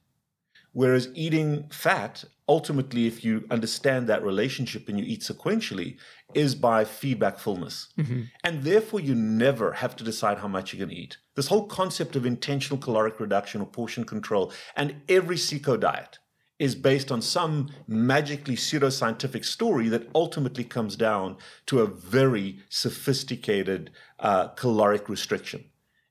[0.71, 5.97] Whereas eating fat, ultimately, if you understand that relationship and you eat sequentially,
[6.33, 7.89] is by feedback fullness.
[7.97, 8.21] Mm-hmm.
[8.43, 11.17] And therefore, you never have to decide how much you're going to eat.
[11.35, 16.17] This whole concept of intentional caloric reduction or portion control and every CICO diet
[16.59, 21.35] is based on some magically pseudoscientific story that ultimately comes down
[21.65, 25.65] to a very sophisticated uh, caloric restriction.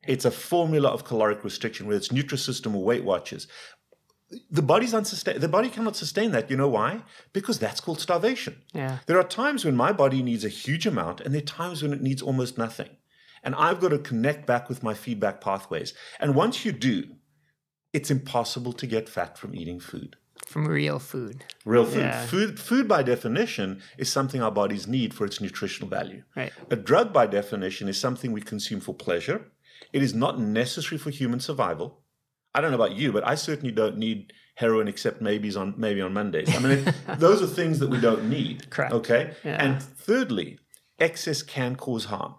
[0.06, 3.46] It's a formula of caloric restriction, whether it's Nutrisystem or Weight Watchers.
[4.50, 6.50] The body's unsustain the body cannot sustain that.
[6.50, 7.02] You know why?
[7.32, 8.62] Because that's called starvation.
[8.72, 8.98] Yeah.
[9.06, 11.92] There are times when my body needs a huge amount and there are times when
[11.92, 12.88] it needs almost nothing.
[13.44, 15.92] And i've got to connect back with my feedback pathways.
[16.18, 17.16] And once you do
[17.92, 20.16] it's impossible to get fat from eating food.
[20.46, 21.44] From real food.
[21.64, 22.00] Real food.
[22.00, 22.26] Yeah.
[22.26, 26.22] food food by definition is something our bodies need for its nutritional value.
[26.34, 26.52] Right.
[26.70, 29.50] A drug by definition is something we consume for pleasure
[29.92, 32.02] it is not necessary for human survival
[32.54, 36.00] I don't know about you, but I certainly don't need heroin except maybe on maybe
[36.02, 36.54] on Mondays.
[36.54, 36.84] I mean,
[37.18, 38.70] those are things that we don't need.
[38.70, 38.92] Correct.
[38.92, 39.34] Okay.
[39.44, 39.62] Yeah.
[39.64, 40.58] And thirdly,
[40.98, 42.34] excess can cause harm.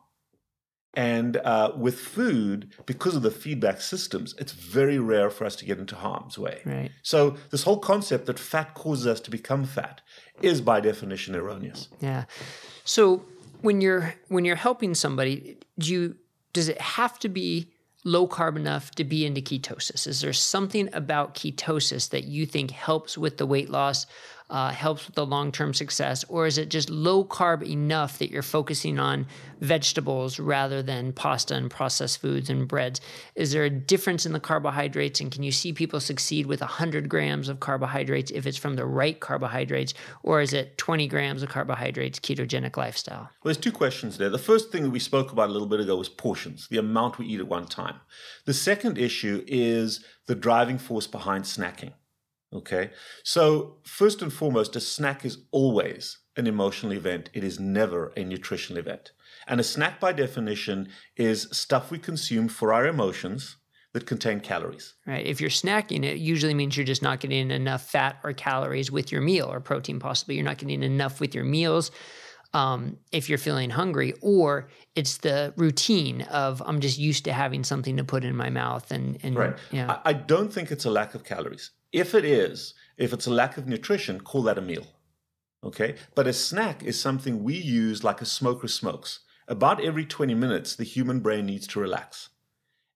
[0.96, 5.66] And uh, with food, because of the feedback systems, it's very rare for us to
[5.66, 6.62] get into harm's way.
[6.66, 6.92] Right.
[7.02, 10.02] So this whole concept that fat causes us to become fat
[10.44, 11.88] is by definition erroneous.
[12.00, 12.26] Yeah.
[12.84, 13.26] So
[13.62, 16.16] when you're when you're helping somebody, do you
[16.54, 17.72] does it have to be
[18.04, 20.08] low carb enough to be into ketosis?
[20.08, 24.06] Is there something about ketosis that you think helps with the weight loss
[24.54, 26.24] uh, helps with the long term success?
[26.30, 29.26] Or is it just low carb enough that you're focusing on
[29.60, 33.02] vegetables rather than pasta and processed foods and breads?
[33.34, 35.20] Is there a difference in the carbohydrates?
[35.20, 38.86] And can you see people succeed with 100 grams of carbohydrates if it's from the
[38.86, 39.96] right carbohydrates?
[40.22, 43.22] Or is it 20 grams of carbohydrates, ketogenic lifestyle?
[43.22, 44.30] Well, there's two questions there.
[44.30, 47.18] The first thing that we spoke about a little bit ago was portions, the amount
[47.18, 47.96] we eat at one time.
[48.46, 51.94] The second issue is the driving force behind snacking.
[52.54, 52.92] Okay.
[53.24, 58.24] So, first and foremost, a snack is always an emotional event, it is never a
[58.24, 59.12] nutritional event.
[59.48, 63.58] And a snack, by definition, is stuff we consume for our emotions
[63.94, 64.96] that contain calories.
[65.06, 65.26] Right.
[65.26, 69.12] If you're snacking, it usually means you're just not getting enough fat or calories with
[69.12, 70.36] your meal or protein, possibly.
[70.36, 71.92] You're not getting enough with your meals.
[72.56, 77.64] Um, if you're feeling hungry, or it's the routine of I'm just used to having
[77.64, 79.58] something to put in my mouth, and and right.
[79.72, 80.00] Yeah.
[80.06, 81.72] I, I don't think it's a lack of calories.
[81.94, 84.88] If it is, if it's a lack of nutrition, call that a meal.
[85.64, 85.96] Okay?
[86.16, 89.20] But a snack is something we use like a smoker smokes.
[89.48, 92.30] About every 20 minutes, the human brain needs to relax.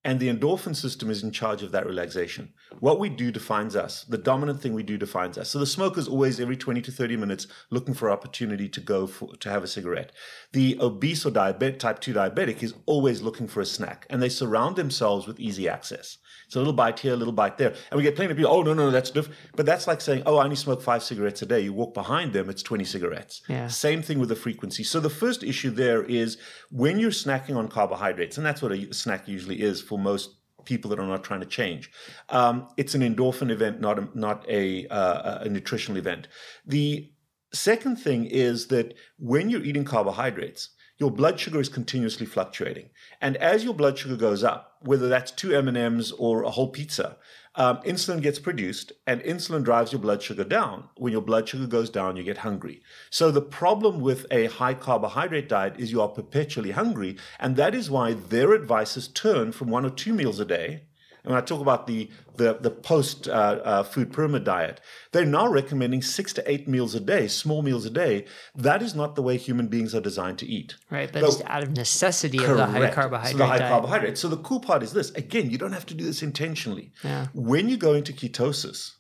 [0.04, 2.54] And the endorphin system is in charge of that relaxation.
[2.80, 4.06] What we do defines us.
[4.06, 5.50] The dominant thing we do defines us.
[5.50, 9.06] So the smoker is always every 20 to 30 minutes looking for opportunity to go
[9.06, 10.14] for, to have a cigarette.
[10.54, 14.30] The obese or diabetic, type 2 diabetic is always looking for a snack and they
[14.30, 16.18] surround themselves with easy access.
[16.48, 17.76] It's a little bite here, a little bite there.
[17.92, 19.38] And we get plenty of people, oh, no, no, no, that's different.
[19.58, 21.60] But that's like saying, oh, I only smoke five cigarettes a day.
[21.60, 23.42] You walk behind them, it's 20 cigarettes.
[23.50, 23.68] Yeah.
[23.68, 24.86] Same thing with the frequency.
[24.86, 26.38] So the first issue there is
[26.72, 30.90] when you're snacking on carbohydrates, and that's what a snack usually is for most people
[30.90, 31.92] that are not trying to change.
[32.30, 36.30] Um, it's an endorphin event, not a, not a, uh, a nutritional event.
[36.66, 37.12] The
[37.54, 42.90] second thing is that when you're eating carbohydrates, your blood sugar is continuously fluctuating.
[43.22, 47.18] And as your blood sugar goes up, whether that's two M&Ms or a whole pizza,
[47.56, 50.90] um, insulin gets produced and insulin drives your blood sugar down.
[50.96, 52.82] When your blood sugar goes down, you get hungry.
[53.10, 57.18] So the problem with a high carbohydrate diet is you are perpetually hungry.
[57.40, 60.84] And that is why their advice is turn from one or two meals a day
[61.28, 64.80] and when I talk about the the, the post uh, uh, food pyramid diet,
[65.12, 68.26] they're now recommending six to eight meals a day, small meals a day.
[68.56, 70.76] That is not the way human beings are designed to eat.
[70.90, 72.52] Right, but it's out of necessity correct.
[72.52, 73.32] of the high carbohydrate.
[73.34, 73.72] So the high diet.
[73.72, 74.18] carbohydrate.
[74.18, 76.94] So the cool part is this: again, you don't have to do this intentionally.
[77.04, 77.28] Yeah.
[77.34, 78.94] When you go into ketosis,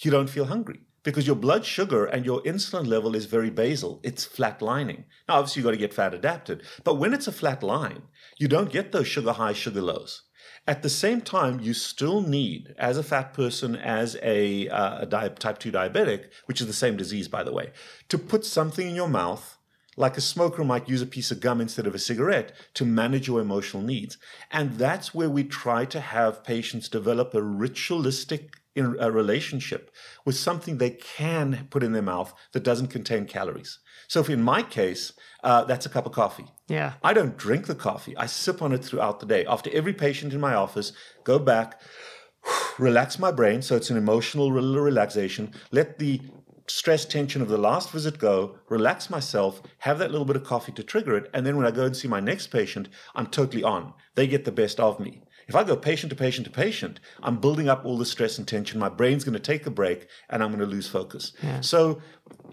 [0.00, 4.00] you don't feel hungry because your blood sugar and your insulin level is very basal.
[4.02, 5.04] It's flatlining.
[5.28, 8.02] Now, obviously, you've got to get fat adapted, but when it's a flat line,
[8.36, 10.22] you don't get those sugar highs, sugar lows.
[10.68, 15.06] At the same time, you still need, as a fat person, as a, uh, a
[15.06, 17.72] di- type 2 diabetic, which is the same disease, by the way,
[18.10, 19.56] to put something in your mouth
[19.96, 23.26] like a smoker might use a piece of gum instead of a cigarette to manage
[23.26, 24.18] your emotional needs.
[24.52, 29.90] And that's where we try to have patients develop a ritualistic a relationship
[30.24, 33.80] with something they can put in their mouth that doesn't contain calories.
[34.06, 36.46] So, if in my case, uh, that's a cup of coffee.
[36.68, 36.94] Yeah.
[37.02, 38.16] I don't drink the coffee.
[38.16, 39.46] I sip on it throughout the day.
[39.46, 40.92] After every patient in my office,
[41.24, 41.80] go back,
[42.78, 43.62] relax my brain.
[43.62, 45.52] So it's an emotional relaxation.
[45.70, 46.20] Let the
[46.70, 50.72] stress tension of the last visit go, relax myself, have that little bit of coffee
[50.72, 53.62] to trigger it, and then when I go and see my next patient, I'm totally
[53.62, 53.94] on.
[54.14, 55.22] They get the best of me.
[55.46, 58.46] If I go patient to patient to patient, I'm building up all the stress and
[58.46, 58.78] tension.
[58.78, 61.32] My brain's going to take a break and I'm going to lose focus.
[61.42, 61.62] Yeah.
[61.62, 62.02] So,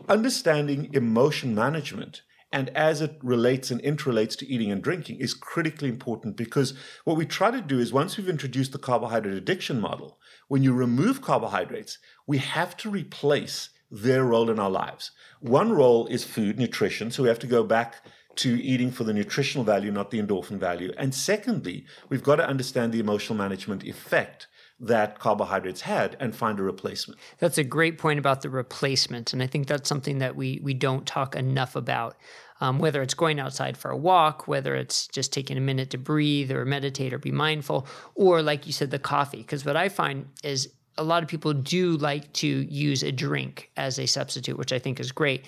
[0.07, 2.21] understanding emotion management
[2.51, 7.17] and as it relates and interrelates to eating and drinking is critically important because what
[7.17, 11.21] we try to do is once we've introduced the carbohydrate addiction model, when you remove
[11.21, 15.11] carbohydrates, we have to replace their role in our lives.
[15.39, 17.11] One role is food, nutrition.
[17.11, 18.05] So we have to go back
[18.37, 20.91] to eating for the nutritional value, not the endorphin value.
[20.97, 24.47] And secondly, we've got to understand the emotional management effect
[24.79, 27.19] that carbohydrates had and find a replacement.
[27.39, 29.31] That's a great point about the replacement.
[29.31, 32.17] And I think that's something that we, we don't talk enough about.
[32.61, 35.97] Um, whether it's going outside for a walk, whether it's just taking a minute to
[35.97, 37.85] breathe or meditate or be mindful,
[38.15, 39.39] or like you said, the coffee.
[39.39, 43.71] Because what I find is a lot of people do like to use a drink
[43.75, 45.45] as a substitute, which I think is great.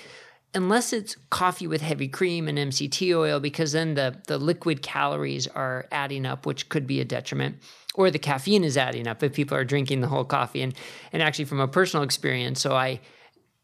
[0.54, 5.46] Unless it's coffee with heavy cream and MCT oil, because then the, the liquid calories
[5.48, 7.58] are adding up, which could be a detriment,
[7.96, 10.62] or the caffeine is adding up if people are drinking the whole coffee.
[10.62, 10.74] And,
[11.12, 13.02] and actually, from a personal experience, so I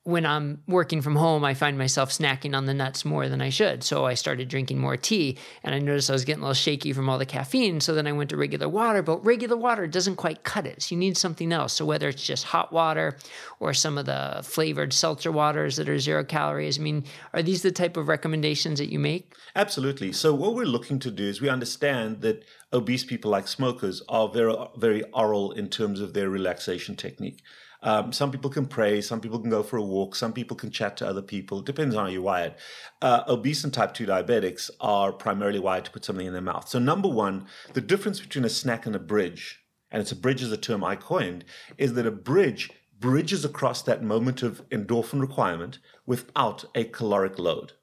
[0.06, 3.50] when I'm working from home, I find myself snacking on the nuts more than I
[3.50, 3.86] should.
[3.86, 6.92] So I started drinking more tea and I noticed I was getting a little shaky
[6.92, 7.80] from all the caffeine.
[7.80, 10.82] So then I went to regular water, but regular water doesn't quite cut it.
[10.82, 11.72] So you need something else.
[11.72, 13.18] So whether it's just hot water
[13.62, 17.62] or some of the flavored seltzer waters that are zero calories, I mean, are these
[17.62, 19.34] the type of recommendations that you make?
[19.56, 20.12] Absolutely.
[20.12, 24.28] So what we're looking to do is we understand that obese people like smokers are
[24.28, 27.42] very, very oral in terms of their relaxation technique.
[27.84, 30.72] Um, some people can pray, some people can go for a walk, some people can
[30.72, 31.60] chat to other people.
[31.60, 32.56] It depends on how you're wired.
[33.02, 36.68] Uh, obese and type 2 diabetics are primarily wired to put something in their mouth.
[36.70, 39.60] So, number one, the difference between a snack and a bridge,
[39.92, 41.44] and it's a bridge is a term I coined,
[41.78, 47.74] is that a bridge bridges across that moment of endorphin requirement without a caloric load.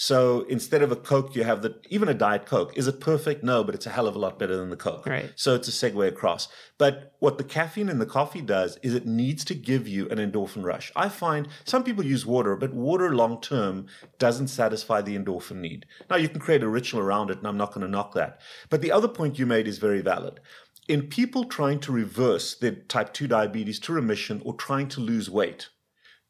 [0.00, 2.78] So instead of a Coke, you have the even a Diet Coke.
[2.78, 3.42] Is it perfect?
[3.42, 5.04] No, but it's a hell of a lot better than the Coke.
[5.06, 5.32] Right.
[5.34, 6.46] So it's a segue across.
[6.78, 10.18] But what the caffeine in the coffee does is it needs to give you an
[10.18, 10.92] endorphin rush.
[10.94, 13.86] I find some people use water, but water long term
[14.20, 15.84] doesn't satisfy the endorphin need.
[16.08, 18.40] Now you can create a ritual around it, and I'm not going to knock that.
[18.70, 20.38] But the other point you made is very valid
[20.86, 25.28] in people trying to reverse their type 2 diabetes to remission or trying to lose
[25.28, 25.68] weight,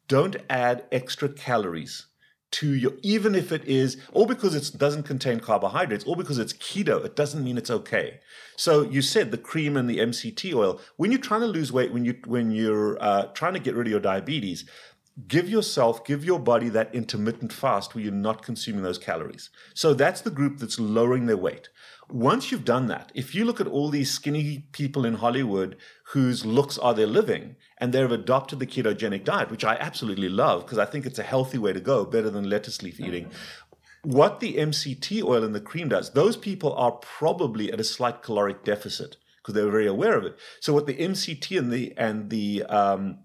[0.08, 2.07] don't add extra calories
[2.50, 6.54] to your even if it is all because it doesn't contain carbohydrates all because it's
[6.54, 8.20] keto it doesn't mean it's okay.
[8.56, 10.80] So you said the cream and the mct oil.
[10.96, 13.86] When you're trying to lose weight when you when you're uh, trying to get rid
[13.86, 14.64] of your diabetes
[15.26, 19.50] give yourself give your body that intermittent fast where you're not consuming those calories.
[19.74, 21.68] So that's the group that's lowering their weight.
[22.08, 25.76] Once you've done that, if you look at all these skinny people in Hollywood
[26.12, 30.64] whose looks are their living and they've adopted the ketogenic diet, which I absolutely love
[30.64, 33.30] because I think it's a healthy way to go, better than lettuce leaf eating.
[34.02, 38.22] What the MCT oil and the cream does, those people are probably at a slight
[38.22, 40.36] caloric deficit because they're very aware of it.
[40.60, 43.18] So what the MCT and the and the um,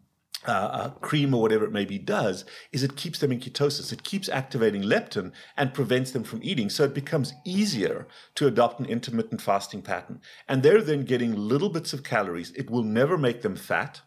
[0.45, 3.93] uh, uh, cream or whatever it may be does is it keeps them in ketosis.
[3.93, 6.69] It keeps activating leptin and prevents them from eating.
[6.69, 10.19] So it becomes easier to adopt an intermittent fasting pattern.
[10.47, 12.51] And they're then getting little bits of calories.
[12.51, 14.01] It will never make them fat.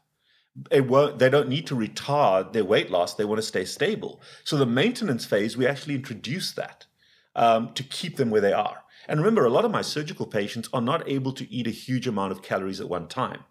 [0.70, 3.14] It won't, they don't need to retard their weight loss.
[3.14, 4.20] They want to stay stable.
[4.44, 6.86] So the maintenance phase, we actually introduce that
[7.34, 8.82] um, to keep them where they are.
[9.08, 12.06] And remember, a lot of my surgical patients are not able to eat a huge
[12.06, 13.44] amount of calories at one time.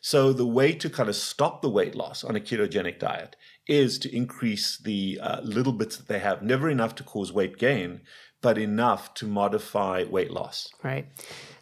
[0.00, 3.34] So the way to kind of stop the weight loss on a ketogenic diet
[3.66, 7.58] is to increase the uh, little bits that they have, never enough to cause weight
[7.58, 8.02] gain,
[8.42, 10.68] but enough to modify weight loss.
[10.82, 11.06] Right.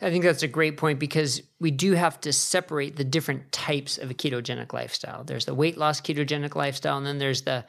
[0.02, 3.96] I think that's a great point because we do have to separate the different types
[3.96, 5.24] of a ketogenic lifestyle.
[5.24, 7.64] There's the weight loss ketogenic lifestyle, and then there's the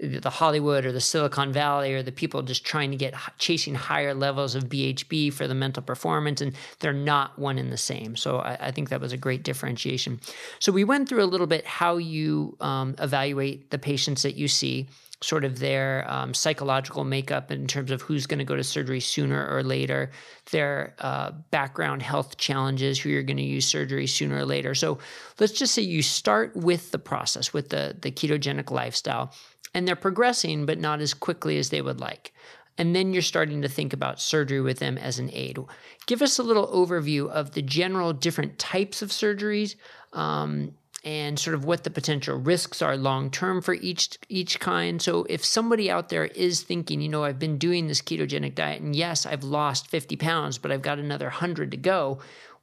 [0.00, 4.14] the Hollywood or the Silicon Valley or the people just trying to get chasing higher
[4.14, 8.14] levels of BHB for the mental performance, and they're not one and the same.
[8.14, 10.20] So I, I think that was a great differentiation.
[10.60, 14.46] So we went through a little bit how you um, evaluate the patients that you
[14.46, 14.88] see
[15.20, 19.00] sort of their um, psychological makeup in terms of who's going to go to surgery
[19.00, 20.10] sooner or later,
[20.52, 24.74] their uh, background health challenges, who you're going to use surgery sooner or later.
[24.76, 24.98] So
[25.40, 29.32] let's just say you start with the process, with the, the ketogenic lifestyle.
[29.74, 32.32] and they're progressing, but not as quickly as they would like.
[32.78, 35.58] And then you're starting to think about surgery with them as an aid.
[36.06, 39.74] Give us a little overview of the general different types of surgeries
[40.12, 40.72] um,
[41.08, 45.00] and sort of what the potential risks are long term for each each kind.
[45.00, 48.82] So if somebody out there is thinking, you know, I've been doing this ketogenic diet
[48.82, 52.18] and yes, I've lost 50 pounds, but I've got another 100 to go,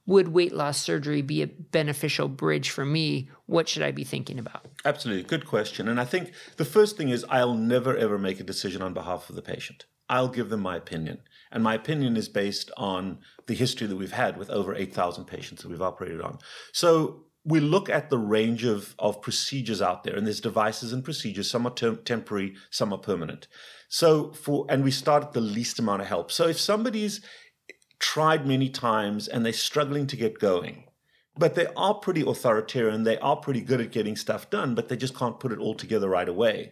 [0.05, 3.29] would weight loss surgery be a beneficial bridge for me?
[3.47, 4.67] What should I be thinking about?
[4.85, 5.23] Absolutely.
[5.23, 5.87] Good question.
[5.87, 9.27] And I think the first thing is I'll never ever make a decision on behalf
[9.27, 9.85] of the patient.
[10.07, 11.17] I'll give them my opinion.
[11.51, 13.17] And my opinion is based on
[13.47, 16.37] the history that we've had with over 8,000 patients that we've operated on.
[16.73, 21.03] So we look at the range of, of procedures out there, and there's devices and
[21.03, 21.49] procedures.
[21.49, 23.47] Some are tem- temporary, some are permanent.
[23.87, 26.31] So for and we start at the least amount of help.
[26.31, 27.21] So if somebody's
[27.99, 30.83] tried many times and they're struggling to get going.
[31.37, 33.03] But they are pretty authoritarian.
[33.03, 35.75] They are pretty good at getting stuff done, but they just can't put it all
[35.75, 36.71] together right away.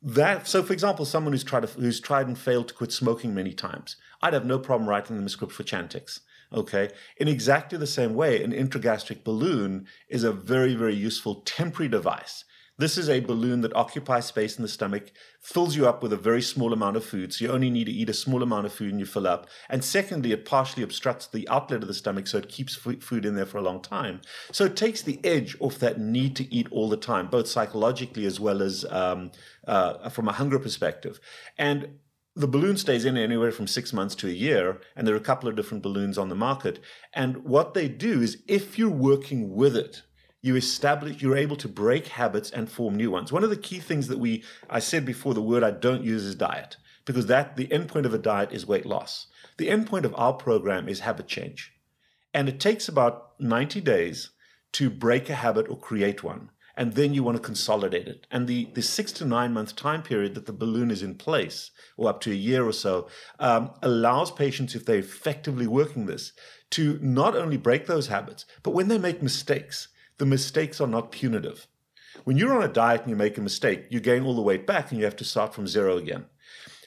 [0.00, 3.34] That so, for example, someone who's tried to, who's tried and failed to quit smoking
[3.34, 6.20] many times, I'd have no problem writing them a script for Chantix.
[6.52, 11.88] Okay, in exactly the same way, an intragastric balloon is a very very useful temporary
[11.88, 12.44] device
[12.78, 16.16] this is a balloon that occupies space in the stomach, fills you up with a
[16.16, 17.34] very small amount of food.
[17.34, 19.48] So you only need to eat a small amount of food and you fill up.
[19.68, 23.34] And secondly, it partially obstructs the outlet of the stomach, so it keeps food in
[23.34, 24.20] there for a long time.
[24.52, 28.26] So it takes the edge off that need to eat all the time, both psychologically
[28.26, 29.32] as well as um,
[29.66, 31.18] uh, from a hunger perspective.
[31.58, 31.98] And
[32.38, 35.20] the balloon stays in anywhere from six months to a year, and there are a
[35.20, 36.78] couple of different balloons on the market.
[37.12, 40.02] And what they do is, if you're working with it,
[40.40, 43.32] you establish you're able to break habits and form new ones.
[43.32, 46.24] One of the key things that we i said before the word i don't use
[46.24, 49.26] is diet because that the endpoint of a diet is weight loss.
[49.56, 51.72] The endpoint of our program is habit change.
[52.32, 54.30] And it takes about 90 days
[54.74, 58.46] to break a habit or create one and then you want to consolidate it and
[58.46, 62.08] the, the six to nine month time period that the balloon is in place or
[62.08, 63.06] up to a year or so
[63.38, 66.32] um, allows patients if they're effectively working this
[66.70, 71.12] to not only break those habits but when they make mistakes the mistakes are not
[71.12, 71.66] punitive.
[72.24, 74.66] When you're on a diet and you make a mistake, you gain all the weight
[74.66, 76.26] back and you have to start from zero again.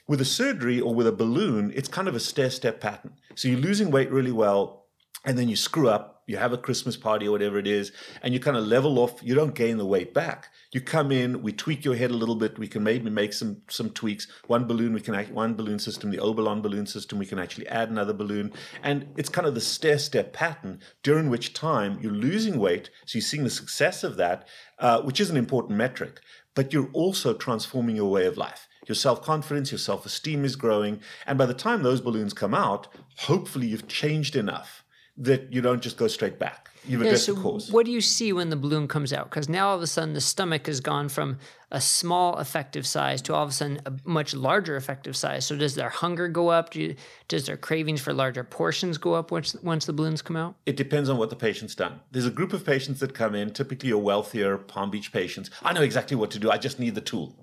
[0.06, 3.14] With a surgery or with a balloon, it's kind of a stair step pattern.
[3.34, 4.86] So you're losing weight really well,
[5.24, 8.32] and then you screw up, you have a Christmas party or whatever it is, and
[8.32, 10.48] you kind of level off, you don't gain the weight back.
[10.72, 13.62] You come in, we tweak your head a little bit, we can maybe make some
[13.68, 14.26] some tweaks.
[14.46, 17.68] One balloon, we can act, one balloon system, the Obalon balloon system, we can actually
[17.68, 18.52] add another balloon.
[18.82, 23.22] And it's kind of the stair-step pattern during which time you're losing weight, so you're
[23.22, 26.20] seeing the success of that, uh, which is an important metric,
[26.54, 30.56] but you're also transforming your way of life your self confidence, your self esteem is
[30.56, 31.00] growing.
[31.26, 34.81] And by the time those balloons come out, hopefully you've changed enough
[35.22, 36.68] that you don't just go straight back.
[36.84, 37.70] You've yeah, so the cause.
[37.70, 39.30] What do you see when the balloon comes out?
[39.30, 41.38] Because now all of a sudden the stomach has gone from
[41.70, 45.46] a small effective size to all of a sudden a much larger effective size.
[45.46, 46.70] So does their hunger go up?
[46.70, 46.96] Do you,
[47.28, 50.56] does their cravings for larger portions go up once once the balloons come out?
[50.66, 52.00] It depends on what the patient's done.
[52.10, 55.50] There's a group of patients that come in, typically your wealthier Palm Beach patients.
[55.62, 56.50] I know exactly what to do.
[56.50, 57.36] I just need the tool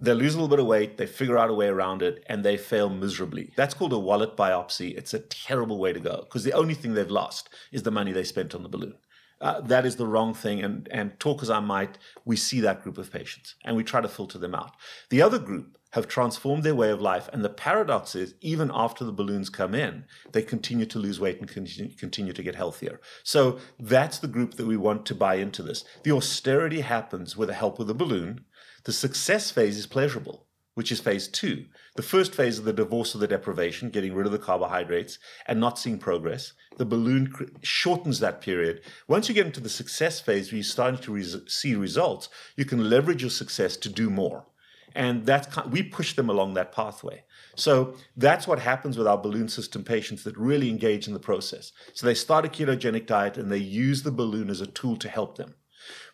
[0.00, 2.44] they lose a little bit of weight, they figure out a way around it, and
[2.44, 3.52] they fail miserably.
[3.56, 4.96] That's called a wallet biopsy.
[4.96, 8.12] It's a terrible way to go because the only thing they've lost is the money
[8.12, 8.94] they spent on the balloon.
[9.40, 10.62] Uh, that is the wrong thing.
[10.62, 14.00] And, and talk as I might, we see that group of patients and we try
[14.00, 14.72] to filter them out.
[15.08, 17.28] The other group have transformed their way of life.
[17.32, 21.40] And the paradox is, even after the balloons come in, they continue to lose weight
[21.40, 23.00] and continue, continue to get healthier.
[23.24, 25.84] So that's the group that we want to buy into this.
[26.04, 28.44] The austerity happens with the help of the balloon
[28.90, 31.64] the success phase is pleasurable, which is phase two.
[31.94, 35.60] The first phase of the divorce of the deprivation, getting rid of the carbohydrates and
[35.60, 36.54] not seeing progress.
[36.76, 37.32] The balloon
[37.62, 38.80] shortens that period.
[39.06, 42.90] Once you get into the success phase, where you're starting to see results, you can
[42.90, 44.46] leverage your success to do more.
[44.92, 47.22] And that's we push them along that pathway.
[47.54, 51.70] So that's what happens with our balloon system patients that really engage in the process.
[51.94, 55.08] So they start a ketogenic diet and they use the balloon as a tool to
[55.08, 55.54] help them.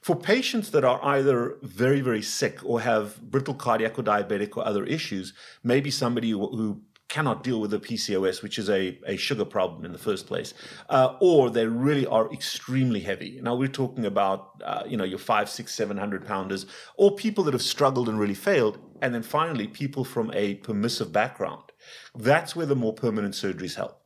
[0.00, 4.66] For patients that are either very, very sick or have brittle cardiac or diabetic or
[4.66, 5.32] other issues,
[5.62, 9.92] maybe somebody who cannot deal with the PCOS, which is a, a sugar problem in
[9.92, 10.54] the first place,
[10.90, 13.38] uh, or they really are extremely heavy.
[13.42, 16.66] Now we're talking about uh, you know your five, six, seven hundred pounders,
[16.96, 21.12] or people that have struggled and really failed, and then finally people from a permissive
[21.12, 21.72] background.
[22.14, 24.05] That's where the more permanent surgeries help.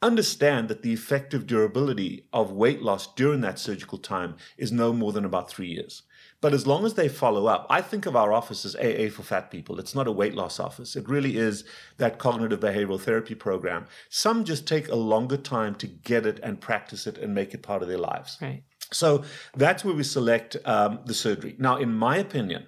[0.00, 5.12] Understand that the effective durability of weight loss during that surgical time is no more
[5.12, 6.02] than about three years.
[6.40, 9.24] But as long as they follow up, I think of our office as AA for
[9.24, 9.80] fat people.
[9.80, 10.94] It's not a weight loss office.
[10.94, 11.64] It really is
[11.96, 13.86] that cognitive behavioral therapy program.
[14.08, 17.62] Some just take a longer time to get it and practice it and make it
[17.64, 18.38] part of their lives.
[18.40, 18.62] Right.
[18.92, 19.24] So
[19.56, 21.56] that's where we select um, the surgery.
[21.58, 22.66] Now, in my opinion,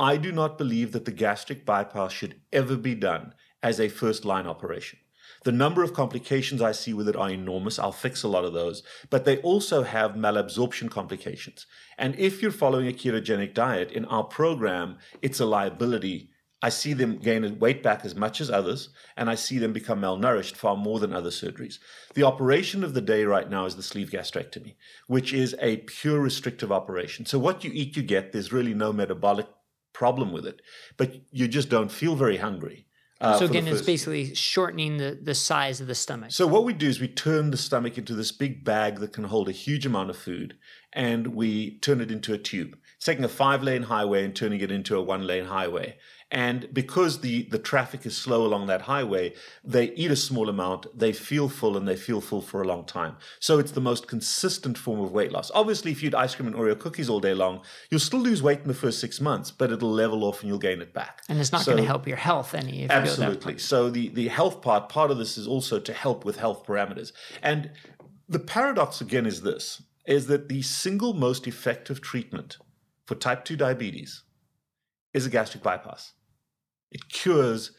[0.00, 4.24] I do not believe that the gastric bypass should ever be done as a first
[4.24, 4.98] line operation.
[5.46, 7.78] The number of complications I see with it are enormous.
[7.78, 11.66] I'll fix a lot of those, but they also have malabsorption complications.
[11.96, 16.32] And if you're following a ketogenic diet in our program, it's a liability.
[16.62, 20.00] I see them gain weight back as much as others, and I see them become
[20.00, 21.78] malnourished far more than other surgeries.
[22.14, 24.74] The operation of the day right now is the sleeve gastrectomy,
[25.06, 27.24] which is a pure restrictive operation.
[27.24, 28.32] So, what you eat, you get.
[28.32, 29.46] There's really no metabolic
[29.92, 30.60] problem with it,
[30.96, 32.85] but you just don't feel very hungry.
[33.20, 36.30] Uh, so again, it's basically shortening the, the size of the stomach.
[36.32, 39.24] So what we do is we turn the stomach into this big bag that can
[39.24, 40.56] hold a huge amount of food,
[40.92, 42.76] and we turn it into a tube.
[42.96, 45.96] It's taking a five lane highway and turning it into a one lane highway.
[46.30, 50.86] And because the, the traffic is slow along that highway, they eat a small amount,
[50.98, 53.16] they feel full, and they feel full for a long time.
[53.38, 55.52] So it's the most consistent form of weight loss.
[55.54, 57.60] Obviously, if you eat ice cream and Oreo cookies all day long,
[57.90, 60.58] you'll still lose weight in the first six months, but it'll level off and you'll
[60.58, 61.22] gain it back.
[61.28, 62.90] And it's not so, going to help your health any.
[62.90, 63.58] absolutely.
[63.58, 67.12] So the, the health part, part of this is also to help with health parameters.
[67.40, 67.70] And
[68.28, 72.58] the paradox again is this, is that the single most effective treatment
[73.04, 74.24] for type 2 diabetes
[75.14, 76.12] is a gastric bypass.
[76.90, 77.72] It cures,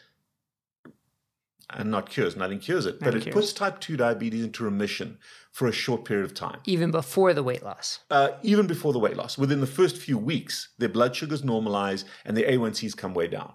[1.70, 3.34] and not cures, nothing cures it, but it cures.
[3.34, 5.18] puts type 2 diabetes into remission
[5.52, 6.60] for a short period of time.
[6.66, 8.00] Even before the weight loss?
[8.10, 9.38] Uh, even before the weight loss.
[9.38, 13.54] Within the first few weeks, their blood sugars normalize and their A1Cs come way down.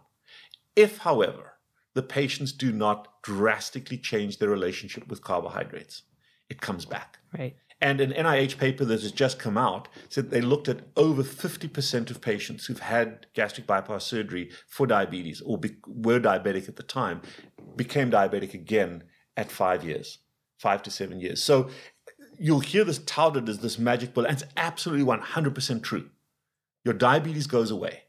[0.75, 1.53] If, however,
[1.95, 6.03] the patients do not drastically change their relationship with carbohydrates,
[6.49, 7.19] it comes back.
[7.39, 7.57] Right.
[7.83, 12.11] And an NIH paper that has just come out said they looked at over 50%
[12.11, 16.85] of patients who've had gastric bypass surgery for diabetes or be, were diabetic at the
[16.85, 17.21] time
[17.75, 19.03] became diabetic again
[19.37, 20.19] at five years,
[20.59, 21.43] five to seven years.
[21.43, 21.71] So
[22.39, 26.09] you'll hear this touted as this magic bullet, and it's absolutely 100% true.
[26.85, 28.05] Your diabetes goes away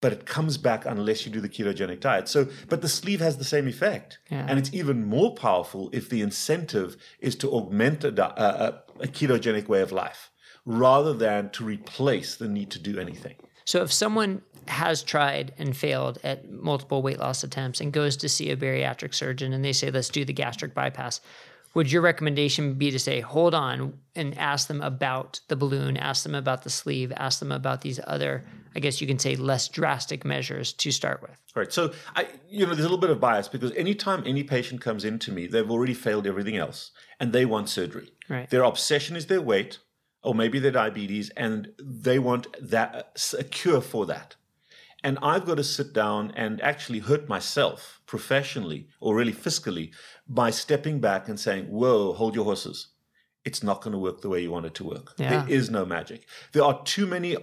[0.00, 2.28] but it comes back unless you do the ketogenic diet.
[2.28, 4.46] So, but the sleeve has the same effect, yeah.
[4.48, 9.68] and it's even more powerful if the incentive is to augment a, a, a, ketogenic
[9.68, 10.30] way of life
[10.64, 13.36] rather than to replace the need to do anything.
[13.64, 18.28] So, if someone has tried and failed at multiple weight loss attempts and goes to
[18.28, 21.20] see a bariatric surgeon and they say, let's do the gastric bypass,
[21.74, 26.22] would your recommendation be to say, hold on and ask them about the balloon, ask
[26.22, 28.44] them about the sleeve, ask them about these other,
[28.74, 31.40] I guess you can say, less drastic measures to start with?
[31.54, 31.72] Right.
[31.72, 35.04] So, I, you know, there's a little bit of bias because anytime any patient comes
[35.04, 36.90] in to me, they've already failed everything else
[37.20, 38.10] and they want surgery.
[38.28, 38.48] Right.
[38.50, 39.78] Their obsession is their weight
[40.22, 44.36] or maybe their diabetes and they want that a cure for that.
[45.04, 49.92] And I've got to sit down and actually hurt myself professionally or really fiscally
[50.28, 52.88] by stepping back and saying, Whoa, hold your horses.
[53.44, 55.14] It's not going to work the way you want it to work.
[55.16, 55.44] Yeah.
[55.44, 56.26] There is no magic.
[56.52, 57.36] There are too many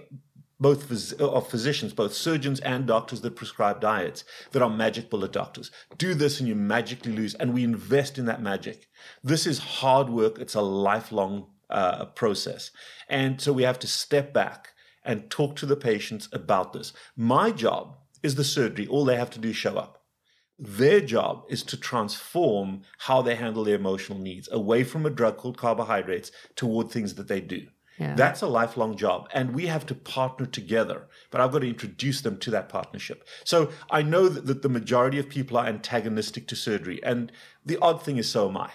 [0.58, 5.32] both phys- of physicians, both surgeons and doctors that prescribe diets that are magic bullet
[5.32, 5.70] doctors.
[5.98, 7.34] Do this and you magically lose.
[7.34, 8.88] And we invest in that magic.
[9.22, 10.38] This is hard work.
[10.38, 12.70] It's a lifelong uh, process.
[13.08, 14.70] And so we have to step back
[15.04, 16.92] and talk to the patients about this.
[17.16, 18.86] My job is the surgery.
[18.86, 20.02] All they have to do is show up.
[20.58, 25.36] Their job is to transform how they handle their emotional needs away from a drug
[25.36, 27.66] called carbohydrates toward things that they do.
[27.98, 28.14] Yeah.
[28.14, 29.28] That's a lifelong job.
[29.32, 31.08] And we have to partner together.
[31.30, 33.26] But I've got to introduce them to that partnership.
[33.44, 37.02] So I know that, that the majority of people are antagonistic to surgery.
[37.02, 37.32] And
[37.64, 38.70] the odd thing is, so am I.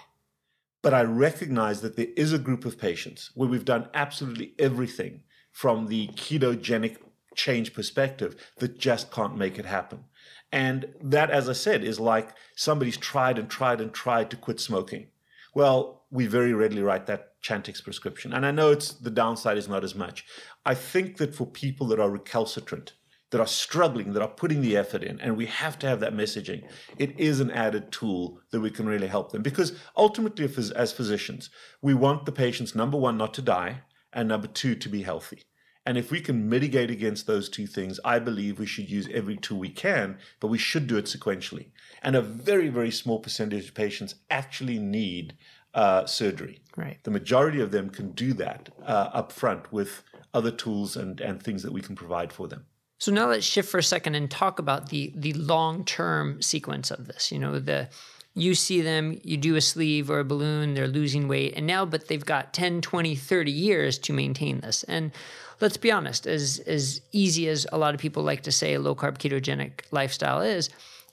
[0.82, 5.22] But I recognize that there is a group of patients where we've done absolutely everything
[5.52, 6.98] from the ketogenic
[7.36, 10.06] change perspective that just can't make it happen.
[10.52, 14.60] And that, as I said, is like somebody's tried and tried and tried to quit
[14.60, 15.08] smoking.
[15.54, 18.34] Well, we very readily write that Chantix prescription.
[18.34, 20.26] And I know it's the downside is not as much.
[20.66, 22.94] I think that for people that are recalcitrant,
[23.32, 26.14] that are struggling, that are putting the effort in, and we have to have that
[26.14, 26.64] messaging,
[26.98, 29.42] it is an added tool that we can really help them.
[29.42, 31.50] Because ultimately, as physicians,
[31.82, 33.82] we want the patients, number one, not to die,
[34.14, 35.44] and number two, to be healthy.
[35.86, 39.36] And if we can mitigate against those two things, I believe we should use every
[39.36, 41.72] tool we can, but we should do it sequentially.
[42.04, 45.36] And a very, very small percentage of patients actually need
[45.74, 46.60] uh, surgery.
[46.76, 47.04] Right.
[47.04, 50.04] The majority of them can do that uh, up front with
[50.34, 52.66] other tools and, and things that we can provide for them.
[53.00, 56.92] So now let's shift for a second and talk about the the long term sequence
[56.92, 57.32] of this.
[57.32, 57.90] You know, the
[58.34, 61.86] you see them, you do a sleeve or a balloon, they're losing weight, and now,
[61.86, 64.84] but they've got 10, 20, 30 years to maintain this.
[64.84, 65.12] And
[65.60, 68.80] let's be honest, as, as easy as a lot of people like to say a
[68.80, 70.70] low carb ketogenic lifestyle is,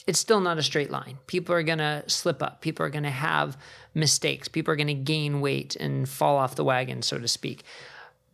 [0.08, 1.18] it's still not a straight line.
[1.28, 2.60] People are going to slip up.
[2.60, 3.56] People are going to have
[3.94, 4.48] mistakes.
[4.48, 7.62] People are going to gain weight and fall off the wagon, so to speak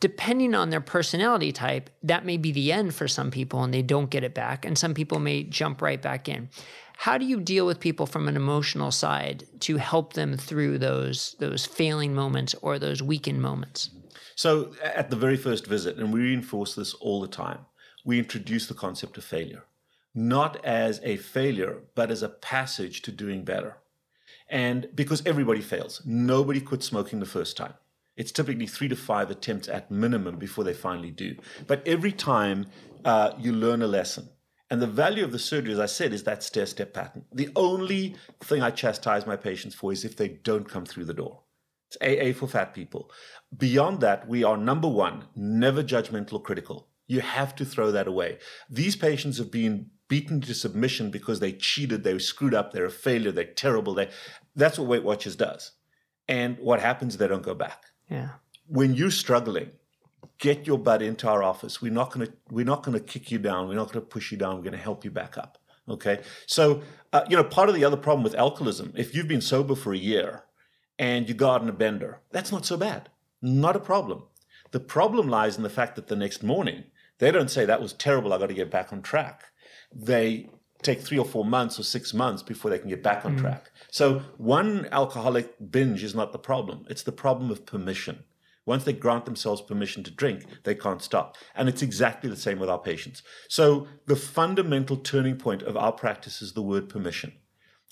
[0.05, 3.81] depending on their personality type, that may be the end for some people and they
[3.81, 4.67] don't get it back.
[4.67, 6.51] And some people may jump right back in.
[6.99, 11.37] How do you deal with people from an emotional side to help them through those
[11.39, 13.89] those failing moments or those weakened moments?
[14.37, 17.61] So at the very first visit, and we reinforce this all the time,
[18.05, 19.65] we introduce the concept of failure,
[20.15, 23.79] not as a failure, but as a passage to doing better.
[24.49, 27.75] And because everybody fails, nobody quit smoking the first time.
[28.17, 31.37] It's typically three to five attempts at minimum before they finally do.
[31.67, 32.67] But every time
[33.05, 34.29] uh, you learn a lesson.
[34.71, 37.25] And the value of the surgery, as I said, is that stair step pattern.
[37.33, 41.15] The only thing I chastise my patients for is if they don't come through the
[41.15, 41.41] door.
[41.89, 43.11] It's AA for fat people.
[43.57, 46.89] Beyond that, we are number one, never judgmental or critical.
[47.07, 48.39] You have to throw that away.
[48.71, 52.85] These patients have been beaten to submission because they cheated, they were screwed up, they're
[52.85, 53.95] a failure, they're terrible.
[53.95, 54.11] They,
[54.55, 55.73] that's what Weight Watchers does.
[56.29, 57.85] And what happens, they don't go back.
[58.09, 58.31] Yeah.
[58.67, 59.71] When you're struggling,
[60.39, 61.83] get your butt into our office.
[61.83, 63.69] We're not going to we're not to kick you down.
[63.69, 64.57] We're not going to push you down.
[64.57, 65.59] We're going to help you back up.
[65.89, 66.21] Okay.
[66.47, 66.83] So
[67.13, 69.93] uh, you know, part of the other problem with alcoholism, if you've been sober for
[69.93, 70.45] a year
[70.99, 73.11] and you go out on a bender, that's not so bad.
[73.43, 74.25] Not a problem.
[74.71, 76.85] The problem lies in the fact that the next morning
[77.19, 78.33] they don't say that was terrible.
[78.33, 79.45] I got to get back on track.
[79.95, 80.49] They
[80.83, 83.41] take three or four months or six months before they can get back on mm.
[83.41, 83.71] track.
[83.91, 86.85] So one alcoholic binge is not the problem.
[86.91, 88.25] It's the problem of permission.
[88.67, 91.37] Once they grant themselves permission to drink, they can't stop.
[91.55, 93.23] And it's exactly the same with our patients.
[93.49, 97.33] So the fundamental turning point of our practice is the word permission.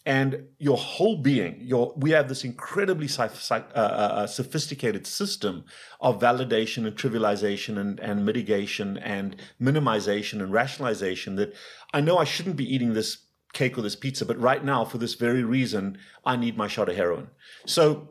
[0.05, 5.65] And your whole being, your, we have this incredibly uh, uh, uh, sophisticated system
[6.01, 11.55] of validation and trivialization and, and mitigation and minimization and rationalization that
[11.95, 13.19] I know I shouldn't be eating this
[13.53, 16.89] cake or this pizza, but right now, for this very reason, I need my shot
[16.89, 17.29] of heroin.
[17.67, 18.09] So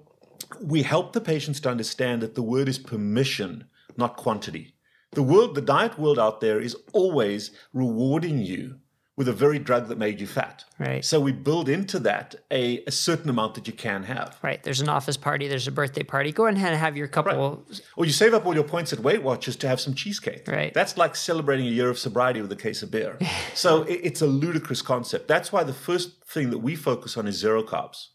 [0.61, 3.65] we help the patients to understand that the word is permission,
[3.97, 4.75] not quantity.
[5.11, 8.77] The world, the diet world out there is always rewarding you
[9.17, 10.63] with a very drug that made you fat.
[10.79, 11.03] Right.
[11.03, 14.37] So we build into that a, a certain amount that you can have.
[14.41, 14.63] Right.
[14.63, 16.31] There's an office party, there's a birthday party.
[16.31, 17.63] Go ahead and have your couple.
[17.67, 17.81] Right.
[17.97, 20.47] Or you save up all your points at Weight Watchers to have some cheesecake.
[20.47, 20.73] Right.
[20.73, 23.17] That's like celebrating a year of sobriety with a case of beer.
[23.53, 25.27] so it, it's a ludicrous concept.
[25.27, 28.07] That's why the first thing that we focus on is zero carbs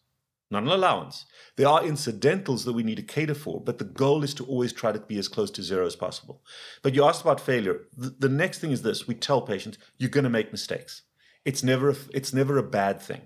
[0.51, 1.27] not an allowance.
[1.57, 4.73] There are incidentals that we need to cater for, but the goal is to always
[4.73, 6.43] try to be as close to zero as possible.
[6.83, 7.81] But you asked about failure.
[7.97, 11.03] The, the next thing is this we tell patients, you're going to make mistakes.
[11.45, 13.23] It's never, a, it's never a bad thing.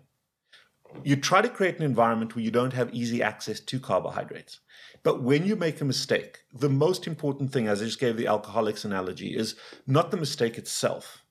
[1.04, 4.60] You try to create an environment where you don't have easy access to carbohydrates.
[5.02, 8.26] But when you make a mistake, the most important thing, as I just gave the
[8.26, 9.56] alcoholics analogy, is
[9.86, 11.22] not the mistake itself,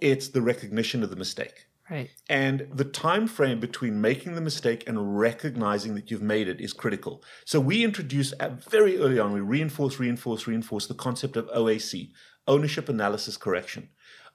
[0.00, 1.66] it's the recognition of the mistake.
[1.90, 2.10] Right.
[2.28, 6.74] And the time frame between making the mistake and recognizing that you've made it is
[6.74, 7.24] critical.
[7.46, 8.34] So we introduce
[8.68, 12.10] very early on, we reinforce, reinforce, reinforce the concept of OAC,
[12.46, 13.88] ownership analysis correction.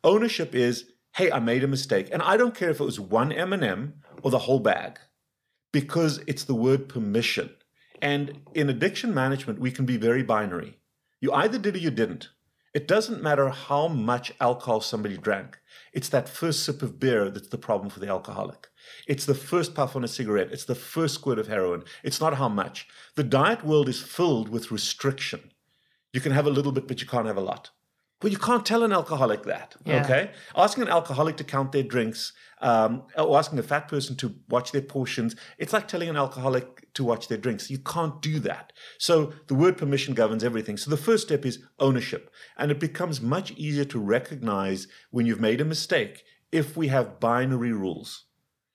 [0.03, 0.85] Ownership is,
[1.15, 4.31] hey, I made a mistake, and I don't care if it was one M&M or
[4.31, 4.97] the whole bag,
[5.71, 7.51] because it's the word permission.
[8.01, 10.79] And in addiction management, we can be very binary.
[11.21, 12.29] You either did or you didn't.
[12.73, 15.59] It doesn't matter how much alcohol somebody drank.
[15.93, 18.67] It's that first sip of beer that's the problem for the alcoholic.
[19.07, 20.51] It's the first puff on a cigarette.
[20.51, 21.83] It's the first squirt of heroin.
[22.03, 22.87] It's not how much.
[23.13, 25.51] The diet world is filled with restriction.
[26.13, 27.69] You can have a little bit, but you can't have a lot.
[28.23, 29.75] But you can't tell an alcoholic that.
[29.85, 30.03] Yeah.
[30.03, 34.33] Okay, asking an alcoholic to count their drinks, um, or asking a fat person to
[34.49, 37.69] watch their portions, it's like telling an alcoholic to watch their drinks.
[37.69, 38.73] You can't do that.
[38.97, 40.77] So the word permission governs everything.
[40.77, 45.41] So the first step is ownership, and it becomes much easier to recognize when you've
[45.41, 48.25] made a mistake if we have binary rules.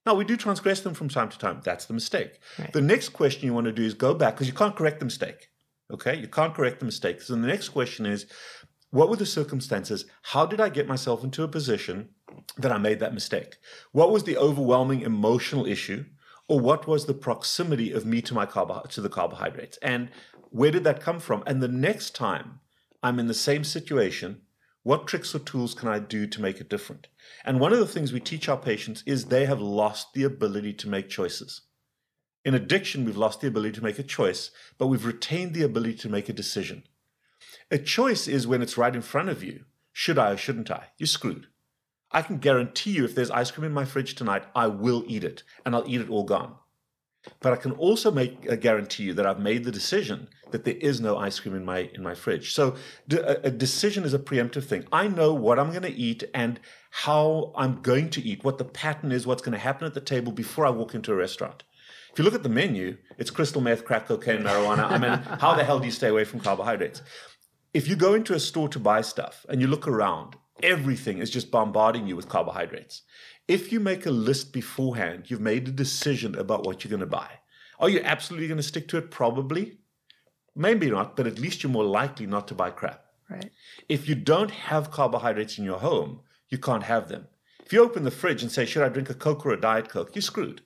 [0.05, 1.61] Now, we do transgress them from time to time.
[1.64, 2.38] That's the mistake.
[2.59, 2.72] Right.
[2.72, 5.05] The next question you want to do is go back because you can't correct the
[5.05, 5.49] mistake.
[5.92, 6.16] Okay?
[6.16, 7.20] You can't correct the mistake.
[7.20, 8.26] So the next question is
[8.91, 10.07] what were the circumstances?
[10.22, 12.11] How did I get myself into a position
[12.57, 13.57] that I made that mistake?
[13.93, 16.07] What was the overwhelming emotional issue?
[16.49, 19.76] Or what was the proximity of me to my carbo- to the carbohydrates?
[19.82, 20.09] And
[20.49, 21.43] where did that come from?
[21.47, 22.61] And the next time
[23.03, 24.41] I'm in the same situation,
[24.82, 27.09] what tricks or tools can I do to make it different?
[27.45, 30.72] And one of the things we teach our patients is they have lost the ability
[30.74, 31.61] to make choices.
[32.47, 35.97] In addiction, we've lost the ability to make a choice, but we've retained the ability
[35.97, 36.84] to make a decision.
[37.70, 39.64] A choice is when it's right in front of you.
[39.92, 40.88] Should I or shouldn't I?
[40.96, 41.48] You're screwed.
[42.10, 45.24] I can guarantee you if there's ice cream in my fridge tonight, I will eat
[45.24, 46.54] it and I'll eat it all gone.
[47.40, 50.76] But I can also make a guarantee you that I've made the decision that there
[50.76, 52.54] is no ice cream in my in my fridge.
[52.54, 52.76] So
[53.10, 54.86] a decision is a preemptive thing.
[54.90, 56.58] I know what I'm going to eat and
[56.90, 60.00] how I'm going to eat, what the pattern is, what's going to happen at the
[60.00, 61.64] table before I walk into a restaurant.
[62.12, 64.90] If you look at the menu, it's crystal meth, crack cocaine, marijuana.
[64.90, 67.02] I mean, how the hell do you stay away from carbohydrates?
[67.74, 71.30] If you go into a store to buy stuff and you look around, everything is
[71.30, 73.02] just bombarding you with carbohydrates.
[73.46, 77.06] If you make a list beforehand, you've made a decision about what you're going to
[77.06, 77.30] buy.
[77.80, 79.10] Are you absolutely going to stick to it?
[79.10, 79.78] Probably.
[80.54, 83.04] Maybe not, but at least you're more likely not to buy crap.
[83.30, 83.50] Right.
[83.88, 87.28] If you don't have carbohydrates in your home, you can't have them.
[87.64, 89.88] If you open the fridge and say, Should I drink a Coke or a Diet
[89.88, 90.14] Coke?
[90.14, 90.62] You're screwed.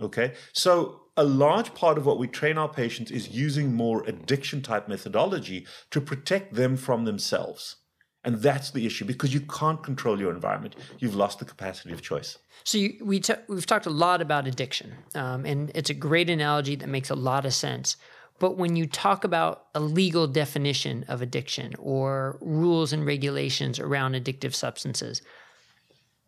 [0.00, 0.34] Okay.
[0.52, 4.88] So, a large part of what we train our patients is using more addiction type
[4.88, 7.76] methodology to protect them from themselves.
[8.24, 10.76] And that's the issue because you can't control your environment.
[10.98, 12.38] You've lost the capacity of choice.
[12.64, 16.30] So you, we t- we've talked a lot about addiction, um, and it's a great
[16.30, 17.98] analogy that makes a lot of sense.
[18.38, 24.14] But when you talk about a legal definition of addiction or rules and regulations around
[24.14, 25.20] addictive substances,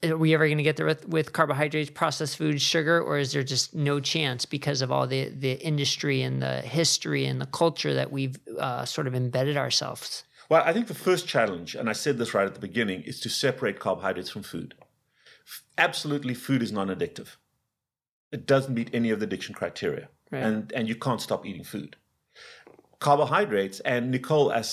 [0.04, 3.32] are we ever going to get there with, with, carbohydrates, processed foods, sugar, or is
[3.32, 7.46] there just no chance because of all the, the industry and the history and the
[7.46, 10.24] culture that we've uh, sort of embedded ourselves?
[10.48, 13.20] Well, I think the first challenge, and I said this right at the beginning, is
[13.20, 14.74] to separate carbohydrates from food.
[15.78, 17.36] Absolutely, food is non addictive.
[18.32, 20.42] It doesn't meet any of the addiction criteria, right.
[20.42, 21.96] and, and you can't stop eating food.
[22.98, 24.70] Carbohydrates, and Nicole, as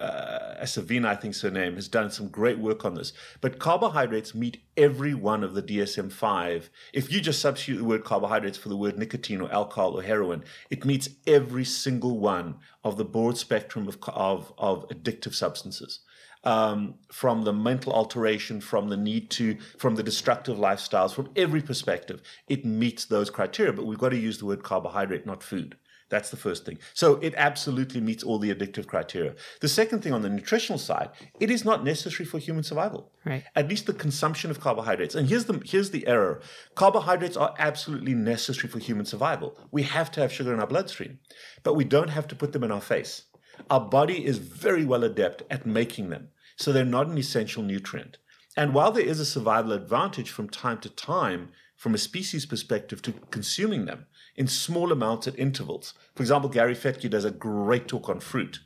[0.00, 3.12] uh, Savina, I think is her name, has done some great work on this.
[3.40, 6.70] But carbohydrates meet every one of the DSM 5.
[6.92, 10.44] If you just substitute the word carbohydrates for the word nicotine or alcohol or heroin,
[10.70, 16.00] it meets every single one of the broad spectrum of, of, of addictive substances.
[16.42, 21.60] Um, from the mental alteration, from the need to, from the destructive lifestyles, from every
[21.60, 23.74] perspective, it meets those criteria.
[23.74, 25.76] But we've got to use the word carbohydrate, not food.
[26.10, 26.78] That's the first thing.
[26.92, 29.34] So it absolutely meets all the addictive criteria.
[29.60, 33.12] The second thing on the nutritional side, it is not necessary for human survival.
[33.24, 33.44] Right.
[33.54, 35.14] At least the consumption of carbohydrates.
[35.14, 36.40] And here's the here's the error.
[36.74, 39.56] Carbohydrates are absolutely necessary for human survival.
[39.70, 41.20] We have to have sugar in our bloodstream,
[41.62, 43.22] but we don't have to put them in our face.
[43.70, 46.28] Our body is very well adept at making them.
[46.56, 48.18] So they're not an essential nutrient.
[48.56, 53.00] And while there is a survival advantage from time to time from a species perspective
[53.02, 54.06] to consuming them,
[54.36, 55.94] in small amounts at intervals.
[56.14, 58.60] For example, Gary Fettke does a great talk on fruit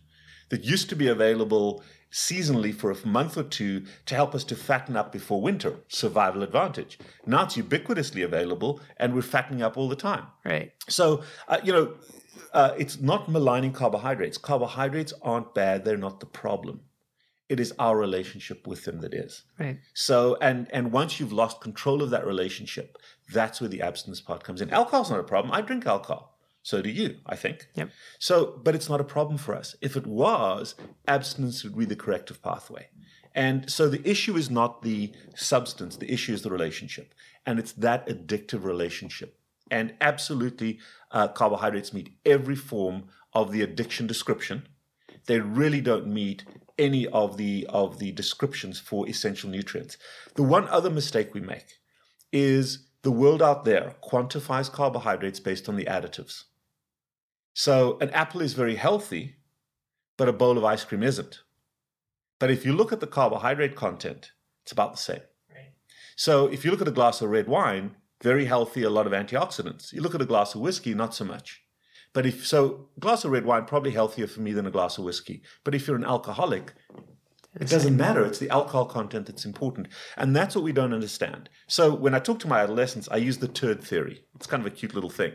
[0.51, 1.83] that used to be available
[2.15, 6.45] seasonally for a month or two to help us to fatten up before winter, survival
[6.45, 6.97] advantage.
[7.27, 10.27] Now it's ubiquitously available and we're fattening up all the time.
[10.45, 10.73] Right.
[10.89, 11.95] So, uh, you know,
[12.53, 14.39] uh, it's not maligning carbohydrates.
[14.39, 16.83] Carbohydrates aren't bad, they're not the problem.
[17.49, 19.43] It is our relationship with them that is.
[19.59, 19.79] Right.
[19.93, 22.97] So, and and once you've lost control of that relationship,
[23.33, 24.71] that's where the abstinence part comes in.
[24.71, 25.53] Alcohol's not a problem.
[25.53, 26.39] I drink alcohol.
[26.63, 27.69] So do you, I think.
[27.75, 27.91] Yep.
[28.19, 29.77] So, but it's not a problem for us.
[29.83, 30.75] If it was,
[31.07, 32.89] abstinence would be the corrective pathway.
[33.35, 37.15] And so the issue is not the substance, the issue is the relationship.
[37.45, 39.39] And it's that addictive relationship.
[39.71, 40.79] And absolutely,
[41.11, 43.05] uh, carbohydrates meet every form
[43.35, 44.69] of the addiction description.
[45.27, 46.45] They really don't meet
[46.79, 49.97] any of the of the descriptions for essential nutrients.
[50.35, 51.79] The one other mistake we make
[52.33, 56.45] is the world out there quantifies carbohydrates based on the additives.
[57.53, 59.37] So an apple is very healthy,
[60.17, 61.43] but a bowl of ice cream isn't.
[62.41, 64.33] But if you look at the carbohydrate content,
[64.63, 65.21] it's about the same.
[65.55, 65.73] Right.
[66.17, 69.13] So if you look at a glass of red wine, very healthy, a lot of
[69.13, 69.93] antioxidants.
[69.93, 71.63] You look at a glass of whiskey, not so much.
[72.15, 75.05] But if so, glass of red wine probably healthier for me than a glass of
[75.05, 75.43] whiskey.
[75.63, 76.73] But if you're an alcoholic,
[77.61, 78.25] it doesn't matter.
[78.25, 79.89] It's the alcohol content that's important.
[80.17, 81.49] And that's what we don't understand.
[81.67, 84.25] So when I talk to my adolescents, I use the turd theory.
[84.35, 85.33] It's kind of a cute little thing.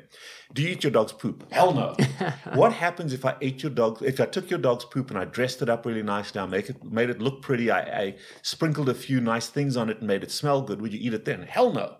[0.53, 1.45] Do you eat your dog's poop?
[1.51, 1.95] Hell no.
[2.55, 5.25] what happens if I ate your dog, if I took your dog's poop and I
[5.25, 8.89] dressed it up really nicely, I make it, made it look pretty, I, I sprinkled
[8.89, 11.25] a few nice things on it and made it smell good, would you eat it
[11.25, 11.43] then?
[11.43, 11.97] Hell no.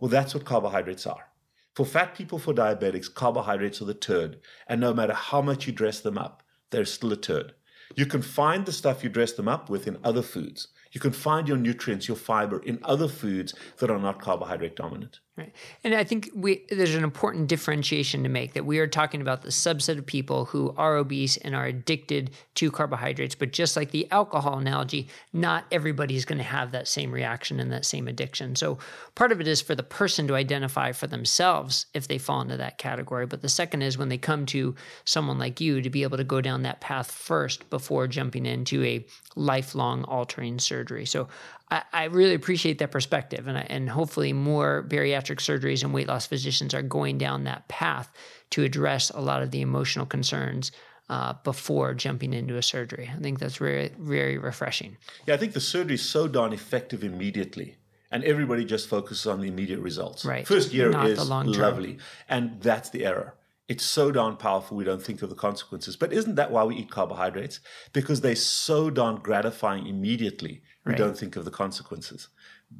[0.00, 1.28] Well, that's what carbohydrates are.
[1.74, 4.40] For fat people, for diabetics, carbohydrates are the turd.
[4.66, 7.54] And no matter how much you dress them up, they're still a turd.
[7.98, 10.68] You can find the stuff you dress them up with in other foods.
[10.92, 15.18] You can find your nutrients, your fiber in other foods that are not carbohydrate dominant.
[15.38, 15.52] Right.
[15.84, 19.42] And I think we, there's an important differentiation to make that we are talking about
[19.42, 23.36] the subset of people who are obese and are addicted to carbohydrates.
[23.36, 27.60] But just like the alcohol analogy, not everybody is going to have that same reaction
[27.60, 28.56] and that same addiction.
[28.56, 28.78] So
[29.14, 32.56] part of it is for the person to identify for themselves if they fall into
[32.56, 33.26] that category.
[33.26, 34.74] But the second is when they come to
[35.04, 38.82] someone like you to be able to go down that path first before jumping into
[38.82, 41.06] a lifelong altering surgery.
[41.06, 41.28] So
[41.70, 46.26] I, I really appreciate that perspective, and, and hopefully more bariatric surgeries and weight loss
[46.26, 48.10] physicians are going down that path
[48.50, 50.72] to address a lot of the emotional concerns
[51.08, 53.10] uh, before jumping into a surgery.
[53.14, 54.96] I think that's very, very refreshing.
[55.26, 57.76] Yeah, I think the surgery is so darn effective immediately,
[58.10, 60.24] and everybody just focuses on the immediate results.
[60.24, 60.46] Right.
[60.46, 61.98] First year Not is lovely,
[62.28, 63.34] and that's the error.
[63.68, 65.94] It's so darn powerful, we don't think of the consequences.
[65.94, 67.60] But isn't that why we eat carbohydrates?
[67.92, 70.98] Because they're so darn gratifying immediately, we Right.
[70.98, 72.28] don't think of the consequences.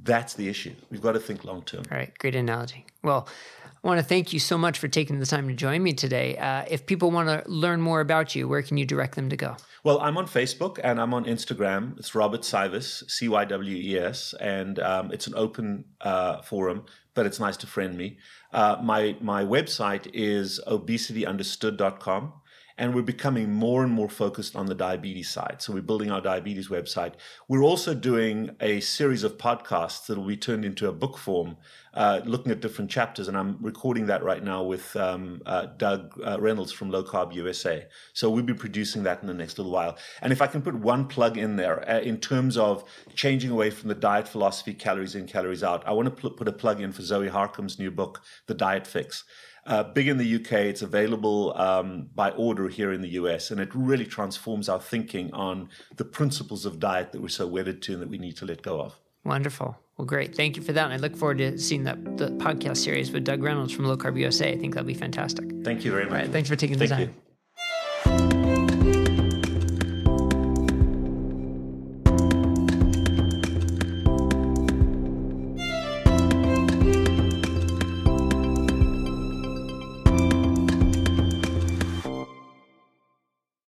[0.03, 0.75] That's the issue.
[0.91, 1.83] We've got to think long term.
[1.91, 2.87] All right, great analogy.
[3.03, 3.29] Well,
[3.67, 6.37] I want to thank you so much for taking the time to join me today.
[6.37, 9.37] Uh, if people want to learn more about you, where can you direct them to
[9.37, 9.57] go?
[9.85, 11.99] Well, I'm on Facebook and I'm on Instagram.
[11.99, 16.85] It's Robert Cywes, C Y W E S, and um, it's an open uh, forum,
[17.15, 18.19] but it's nice to friend me.
[18.53, 22.33] Uh, my my website is obesityunderstood.com,
[22.79, 25.57] and we're becoming more and more focused on the diabetes side.
[25.59, 27.15] So we're building our diabetes website.
[27.49, 31.57] We're also doing a series of podcasts that will be turned into a book form,
[31.93, 36.19] uh, looking at different chapters, and I'm recording that right now with um, uh, Doug
[36.25, 37.85] uh, Reynolds from Low Carb USA.
[38.13, 39.99] So we'll be producing that in the next little while.
[40.23, 42.85] And if I can put one plug in there uh, in terms of
[43.17, 46.47] changing away from the diet philosophy, calories in, calories out, I want to pl- put
[46.47, 49.25] a plug in for Zoe Harcombe's new book, The Diet Fix.
[49.69, 53.61] Uh, big in the UK, it's available um, by order here in the US, and
[53.61, 57.93] it really transforms our thinking on the principles of diet that we're so wedded to
[57.93, 58.99] and that we need to let go of.
[59.25, 59.77] Wonderful.
[59.99, 60.35] Well, great.
[60.35, 60.85] Thank you for that.
[60.85, 63.97] And I look forward to seeing that the podcast series with Doug Reynolds from Low
[63.97, 64.53] Carb USA.
[64.53, 65.45] I think that'll be fantastic.
[65.65, 66.13] Thank you very much.
[66.13, 67.15] right, thanks for taking the Thank time.
[67.15, 67.28] you.